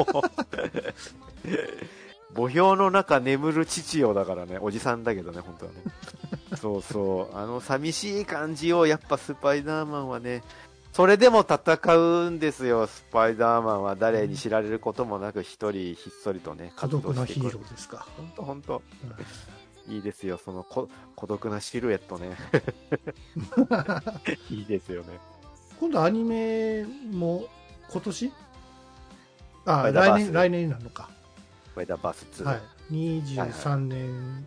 [2.34, 5.78] 墓標の中眠る父よだからね、おじさんだけどね、本当はね。
[6.56, 7.36] そうそう。
[7.36, 10.42] あの寂しい感じを、やっぱスパイダーマンはね、
[10.92, 18.06] それでも戦うんですよ、スパイダーマンは誰に知られることもなく一人ひっそりとね、孤独なヒーローですか。
[18.16, 22.36] 本当本当うんいいですよ、そのこ孤独なシルエットね。
[24.50, 25.18] いいですよね。
[25.80, 27.44] 今度アニメも
[27.90, 28.32] 今年？
[29.66, 31.08] あ来年、来年になるのか。
[31.72, 32.44] スパイダーバース2。
[32.44, 32.60] はい。
[32.92, 34.46] 23年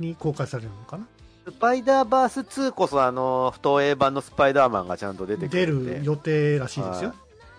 [0.00, 1.06] に公開されるのかな？
[1.46, 5.98] スパイダーバース2こそ、あの、東映版のスパイダーマンがちゃんと出てく出るんで。
[5.98, 7.14] る予定らしいですよは。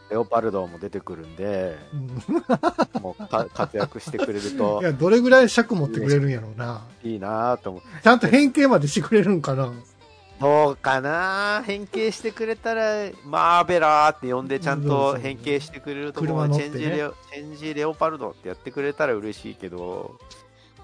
[0.09, 6.81] レオパルドも出てくるんで、うんもうか活躍してくれると いや、どれぐらい尺持ってくれるんやろうな。
[7.03, 7.81] いいなと思う。
[8.03, 9.71] ちゃんと変形までしてくれるんかな。
[10.39, 16.49] どうかな変形してくれたら、マーベラーって呼んでちゃんと変形してくれると思う。
[16.49, 20.17] チェンジレオ、チェンジレオパルドってやってくれたら嬉しいけど、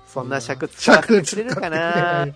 [0.08, 2.26] そんな尺使わせてくれるかな？
[2.28, 2.34] い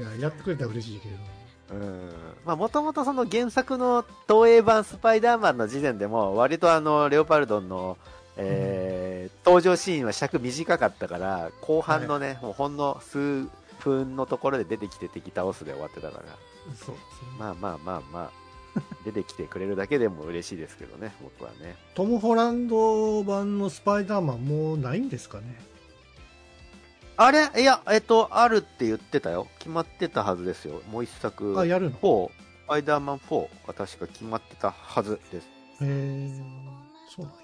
[0.00, 1.14] や、やってくれたら嬉しいけど。
[1.70, 2.10] うん。
[2.44, 7.96] まあ、もともとその原作の東映版スパイダーマンの時点でも、割とあの、レオパルドンの、
[8.36, 13.46] えー登場シーンは尺短かったから、後半のね、もうほんの数
[13.80, 16.24] 分のところで出てきて敵倒すで終わってたから、
[16.74, 17.28] そうですね。
[17.38, 18.30] まあまあまあま
[18.76, 21.76] あ、出てきてくれるだけでも嬉しいですけどね、僕はね。
[21.94, 25.60] トム・ホランド版のスパイダーマンもうないんですかね？
[27.18, 27.50] あれ？
[27.60, 29.46] いや、えっと、あるって言ってたよ。
[29.58, 30.80] 決まってたはずですよ。
[30.90, 31.58] もう一作。
[31.60, 32.32] あ、やるの？4、ス
[32.66, 35.46] パイダーマン4が確か決まってたはずです。
[35.46, 35.50] へ
[35.82, 36.30] え
[37.14, 37.43] そうなんや。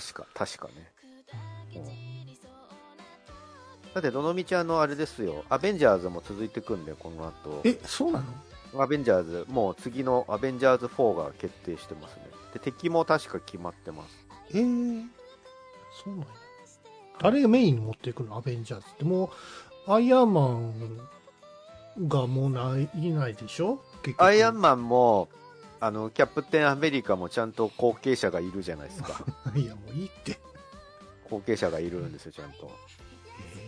[0.00, 0.92] 確か、確かね。
[3.94, 5.44] だって、どのみちあの、あれですよ。
[5.48, 7.62] アベンジャーズも続いてくんで、この後。
[7.64, 8.22] え、そうな
[8.74, 8.82] の？
[8.82, 12.22] アベンジャーズ、もう次のアベンジャーズ4が決定してますね。
[12.52, 14.26] で、敵も確か決まってます。
[14.50, 15.04] えー、
[16.04, 16.26] そうなんや。
[17.20, 18.36] 誰がメインに持っていくの？
[18.36, 19.04] アベンジャーズって。
[19.04, 19.30] も
[19.88, 20.98] う、アイアンマン
[22.06, 23.80] がもうない、いないでしょ？
[24.18, 25.28] アイアンマンも、
[25.80, 29.24] あの、キャプテンアメリカもちゃんと後継者がいるじゃないですか。
[29.54, 30.38] いや、もういいって。
[31.30, 32.70] 後継者がいるんですよ、ちゃんと。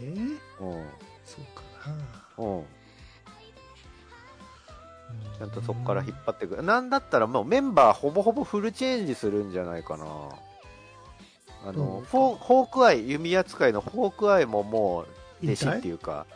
[0.02, 0.18] えー、
[0.60, 0.88] うん。
[1.24, 1.90] そうか
[2.38, 2.44] な。
[2.44, 2.64] うん。
[5.38, 6.62] ちゃんとそこから引っ張ってくる。
[6.62, 10.04] なんだったらもうメンバーほぼほぼフルチェンジするんじゃないかな。
[11.64, 15.06] あの、うんフォーホークアイ、弓扱いのホークアイもも
[15.42, 16.26] う弟子っていうか、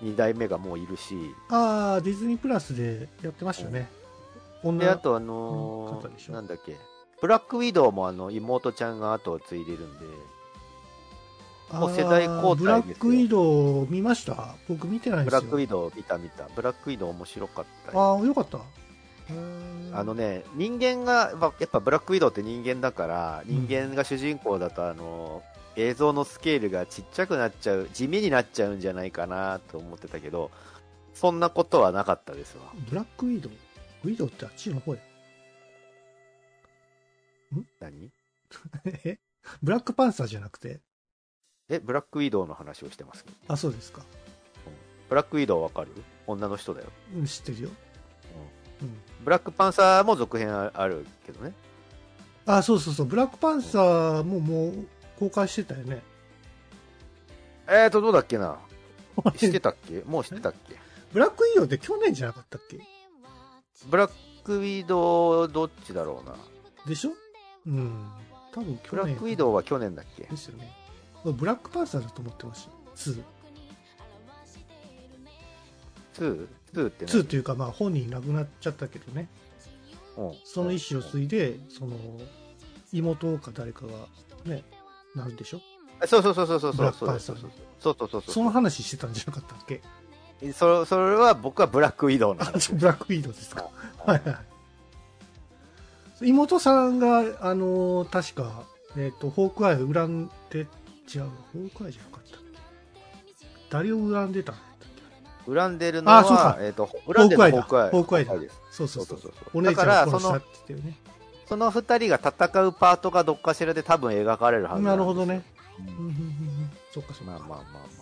[0.00, 1.14] 二代目がもういるし、
[1.48, 3.88] ああ、ディズニープラスでやってましたよね。
[4.62, 6.76] 女で、あとあうんのー、なんだっけ、
[7.20, 10.06] ブラックウィドウもあの妹ちゃんが後を継いでるんで、
[11.72, 14.54] もう世代交代ブラックウィドウ見ました？
[14.68, 15.40] 僕見てないんですよ。
[15.40, 16.48] ブラックウィドウ見た見た。
[16.54, 18.58] ブラックウィドウ面白かったよああ、よかった。
[19.94, 25.42] あのね、人間が、まあやっぱブラックウィドウって人間だから、人間が主人公だと、あの、
[25.76, 30.50] 映像のスケールがちっちゃくなっちゃう、地味になっちゃうんじゃないかなと思ってたけど、
[31.14, 32.64] そんなことはなかったですわ。
[32.90, 33.52] ブラックウィドウ？
[34.04, 35.00] ウィドウってあっちの方や。
[37.80, 38.10] 何？
[39.04, 39.18] え？
[39.62, 40.80] ブラックパンサーじゃなくて？
[41.68, 43.24] え、ブラックウィドウの話をしてます？
[43.24, 43.36] けど。
[43.48, 44.02] あ、そうですか。
[45.08, 45.90] ブラックウィドウわかる？
[46.26, 46.86] 女の人だよ。
[47.14, 47.68] うん、知ってるよ。
[48.80, 49.00] うん。
[49.24, 51.52] ブラックパンサーも続編ああるけどね。
[52.46, 53.06] あ、そうそうそう。
[53.06, 54.86] ブラックパンサーももう
[55.18, 56.02] 公開してたよね。
[57.68, 58.58] えーと、どうだっけな？
[59.36, 60.02] してたっけ？
[60.06, 60.76] もうしてたっけ？
[61.12, 62.80] ブラックウィドウって去年じゃなかったっけ？
[63.86, 64.10] ブラッ
[64.44, 66.34] クウィドウどっちだろうな。
[66.86, 67.12] でしょ？
[67.66, 68.10] うん。
[68.52, 68.90] 多分去年。
[68.90, 70.24] ブラックウィドウは去年だっけ？
[70.24, 70.70] ですよね。
[71.24, 72.72] ブラックパンサーだと思ってました。
[72.96, 73.22] 2。
[76.74, 79.28] 2?2 って2っていうか、まあ本人亡くなっちゃったけどね。
[80.16, 81.96] うんその意思を継いで、その、
[82.92, 83.92] 妹か誰かが、
[84.44, 84.62] ね、
[85.14, 85.60] なるでしょ？
[86.06, 89.80] そうそうそうそうそうそうパンサーそうそうそうそうそうその話してたんじゃなかったっけ？
[90.52, 93.66] それそれは僕はブラックウィドウのあ話 ブラックウィドウですか。
[94.04, 94.40] はいは
[96.20, 96.28] い。
[96.28, 98.64] 妹さんが、あのー確か、
[98.96, 101.22] えっ、と、ホークアイを恨んで、違う、
[101.52, 102.40] ホークアイじゃなかったっ
[103.40, 103.46] け？
[103.70, 107.62] 誰を恨んでたんだっ恨んでるのは、あそうかえっ、と、ホ恨んでるークアイだ。
[107.62, 107.90] ホークアイ。
[107.90, 108.32] ホークアイだ。
[108.70, 109.20] そうそうそう。
[109.20, 110.96] そうそうお姉ちゃんを殺したって言ってるね。
[111.48, 115.42] その二人が戦うパートがどっかしらで多分描かれるはずなるほどね。
[115.78, 117.32] うんそっかそっか。
[117.32, 117.58] まあまあまあ
[117.98, 118.01] ま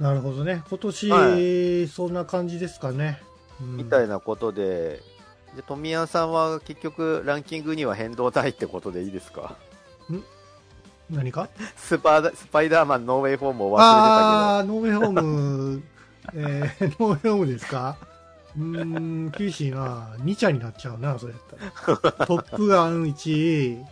[0.00, 0.62] なるほどね。
[0.68, 3.20] 今年、はそんな感じですかね。
[3.60, 3.76] うん。
[3.76, 5.00] みたいなことで、
[5.54, 9.56] で、富谷さんは結局ランキングには変動ないってことでいいですか？
[11.10, 11.48] 何か？
[11.76, 15.82] スパスパイダーマンノーウェイフォームを忘れてたああー、ノーウェイホーム、
[16.34, 17.96] えー、ノーウェイホームですか？
[18.56, 20.14] うーん、厳しいな。
[20.20, 21.42] 2茶になっちゃうな、それやっ
[22.06, 22.26] たら。
[22.26, 23.84] トップガン1位、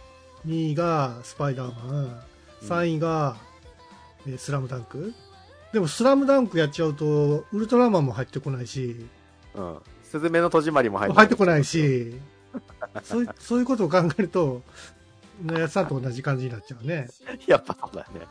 [0.46, 2.20] 2位がスパイダーマン、
[2.62, 3.36] 3位が、
[4.26, 5.12] えースラムダンク
[5.73, 9.07] でもスラムダンクやっちゃうと、ウルトラマンも入ってこないし。
[9.55, 9.79] うん。
[10.03, 12.14] スズメの戸締まりも入って入ってこないし、
[13.03, 14.62] そういそういうことを考えると、
[15.43, 17.09] ねやつさんと同じ感じになっちゃうね。
[17.47, 18.27] やっぱそうだね。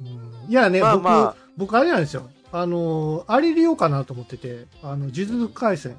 [0.00, 2.30] うんいやね、まあまあ僕、僕あれなんですよ。
[2.52, 5.96] あの、あれ利用かなと思ってて、あの、呪術回戦。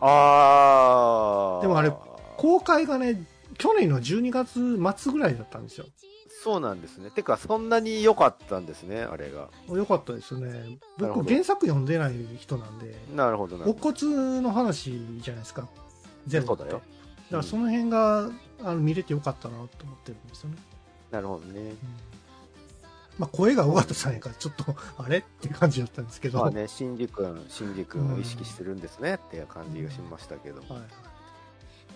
[0.00, 1.62] あー。
[1.62, 1.92] でもあれ
[2.36, 3.24] 公開がね、
[3.56, 5.86] 去年の12月末ぐらいだったんですよ。
[6.46, 7.10] そうなんですね。
[7.10, 9.48] てか、そんなに良かったんですね、あれが。
[9.74, 10.78] よかったですね。
[10.96, 14.06] 僕、原作読んでない人なんで、なるほどなる乙。
[14.06, 15.68] 骨の話じゃないですか。
[16.28, 16.78] ゼロってそうだよ。
[16.78, 18.30] だからその辺が、
[18.62, 20.56] あの見れてよかったなと思ってるんですよね。
[21.10, 21.60] なるほどね。
[21.60, 21.76] うん
[23.18, 26.38] まあ、声が尾形さんやから、ちょっと、あれって感じだったんですけど。
[26.38, 30.60] まあね、シンジ君、シンジ君を意識してるんですねっていう感じがしましたけど。
[30.60, 30.68] はい、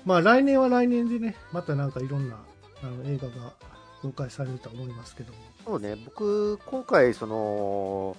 [0.05, 2.37] まあ来年は来年でね、またなんかいろんな
[2.83, 3.53] あの映画が
[4.03, 5.39] 公開されるとは思いますけども。
[5.65, 8.17] そうね、僕、今回、その、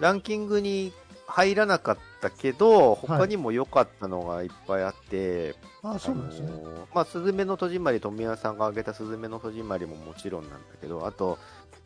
[0.00, 0.92] ランキングに
[1.26, 6.48] 入らなかったけど、他にも良かったのがいっぱいあって、ああ、そうなんですね。
[6.48, 11.38] あのーまあ、スズメの戸締まり、富谷さんが挙げたスズメの戸締まりももちろんなんだけど、あと、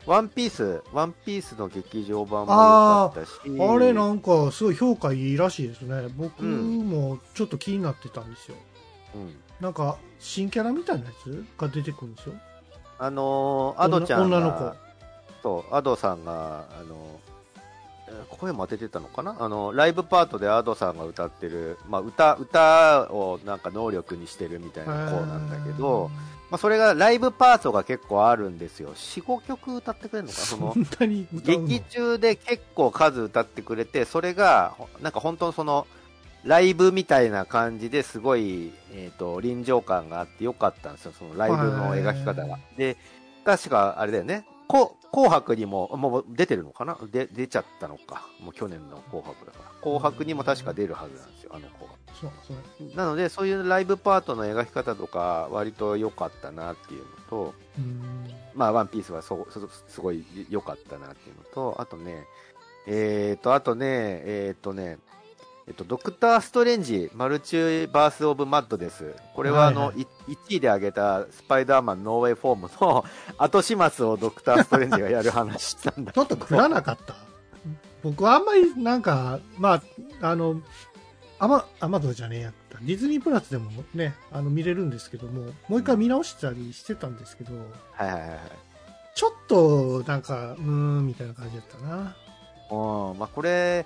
[0.05, 6.09] ワンピース、ワンピースの劇場版も良かったし、あれなんかすごい評価いいらしいですね。
[6.17, 8.57] 僕うんもちょっと気になってたんですよ。
[9.15, 12.35] うんなんか新キャラみたいなやつが出てくるんですよ。
[12.99, 14.75] あのーアドちゃんが、女の子。
[15.41, 17.19] そう、アドさんが、あの、
[18.07, 19.35] えー声も当ててたのかな？
[19.39, 26.11] あの、ライブパートでアドさんが歌ってる、まあ、歌、歌をなんか能力にしてるみたいな子なんだけど、
[26.51, 28.93] まあ、それがライブパートが結構あるんですよ。
[28.93, 30.45] 4、5曲歌ってくれるのかな？
[30.45, 35.87] その劇中で結構数歌ってくれて、それが、ほなんか本当のその、
[36.43, 42.59] ライブみたいな感じですごい、えっ、と、臨場感があってよかったんですよ、そのライブの描き方が。
[42.77, 42.97] で、
[43.45, 46.97] 確かあれだよね、こ紅白にも、もう出てるのかな？
[47.11, 48.27] で出ちゃったのか。
[48.41, 49.71] もう去年の紅白だから。
[49.81, 51.93] 紅白にも確か出るはずなんですよ、あの子が。
[52.19, 62.25] そうそうなので、そういうライブパートの描き方とか、割と良かったなっていうのと、うんまあ、ワンピースはそそすごい良かったなっていうのと、あとね、
[62.87, 63.85] えっ、と、あとね、
[64.25, 64.97] えっ、とね、
[65.65, 69.15] えっと、ドクター・ストレンジ、マルチバース・オブ・マッドです。
[69.33, 73.05] これは、あの、はい1位で挙げたスパイダーマン・ノーウェイ・フォームの
[73.37, 77.15] 後始末をドクター・ストレンジがやる話なんだ ちょっと食らなかった？
[78.03, 79.75] 僕はあんまりなんか、ま
[80.21, 80.61] あ、あの、
[81.39, 82.77] アマ、アマゾンじゃねえやった。
[82.79, 87.53] ディズニープラスでもね、あの見れるんですけども、もう一回見直したりしてたんですけど、
[87.93, 88.39] はいはいはいはい。
[89.15, 92.15] ちょっとなんか、うーん、みたいな感じだったな。
[92.71, 93.85] うん、まあ、これ、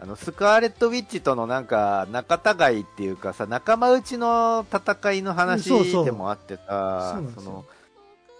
[0.00, 5.70] あの、スカーレット・ウィッチとのなんか、仲違いっていうかさ、仲間内の戦いの話
[6.04, 7.64] でもあってさ、その、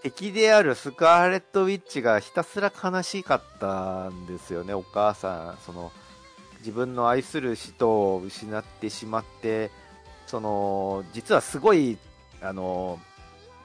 [0.03, 5.57] 敵であるスカーレット・ウィッチがひたすら悲しかったんですよね、お母さん。
[5.65, 5.91] その、
[6.59, 9.71] 自分の愛する人を失ってしまって、
[10.27, 11.97] その、実はすごい、
[12.41, 12.99] あの、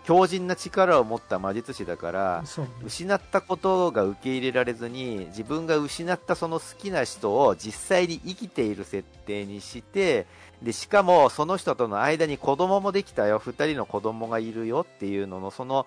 [0.05, 2.69] 強靭な力を持った魔術師だから、ね。
[2.85, 10.27] 失ったことが受け入れられずに自分が失ったその好きな人を実際に生きている設定にして
[10.63, 15.87] でしかもその人との間に子供もできたよ2人の子供がいるよっていうののその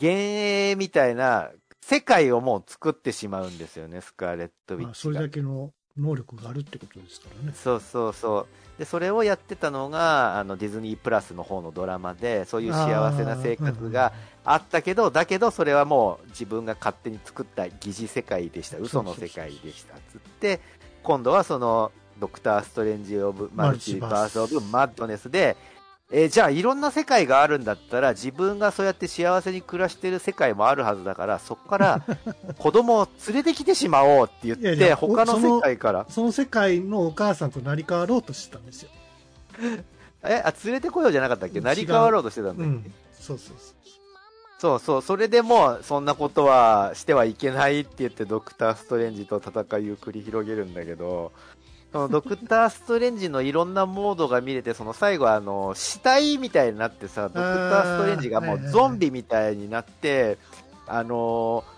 [0.00, 1.50] 幻影みたいな
[1.80, 7.52] 世界をもう作ってしまうんですよねスカーレット・ウィッチがまあそれだけの能力があるってことですからね。
[7.54, 8.46] そうそうそう。
[8.78, 14.12] で、それをやってたのが、あの、ディズニープラスの方のドラマで、そういう幸せな生活が
[14.44, 18.78] あったけど、だけど、それはもう自分が勝手に作った疑似世界でした。
[18.78, 19.94] 嘘の世界でした。
[19.94, 20.60] つって、
[21.02, 25.56] 今度はその、ドクター・ストレンジ・オブ・マルチバース・オブ・マッドネスで、
[26.12, 32.02] えーじゃあいろんな世界があるんだったら自分がそうやって幸せに暮らしてる世界もあるはずだからそこから
[32.58, 38.90] 子供を連れてきてしまおうって言っていや他の世界からその世界のお母さんと成り代わろうとしてたんですよ。
[40.26, 41.60] え、あ、連れてこようじゃなかったっけ？
[41.60, 42.94] 成り代わろうとしてたんだっけ、うん。
[43.18, 43.74] そうそうそう。
[44.58, 51.32] そうそう、それでもそんなことはしてはいけないって言ってドクター・ストレンジと戦いを繰り広げるんだけど、
[51.94, 60.36] そのドクター・ストレンジのいろんなモードが見れて、その最後あの、死体みたいになってさ、ドクター・ストレンジがもうゾンビみたいになって、
[60.88, 61.74] あのー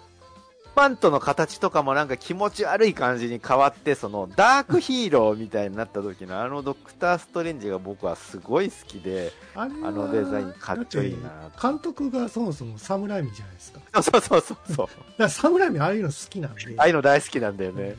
[0.77, 11.51] パントの形とかもなんか気持ち悪い感じに変わって、そのダークヒーローみたいになった時のあのドクター・ストレンジが僕はすごい好きで、あのデザインかっちょいいな。
[11.61, 14.03] 監督がそもそもサムライミじゃないですか。
[14.03, 14.87] そうそうそうそう。
[14.87, 16.61] だからサムライミああいうの好きなんで。
[16.77, 17.97] ああいうの大好きなんだよね。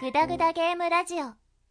[0.00, 1.39] グダグダゲームラジオ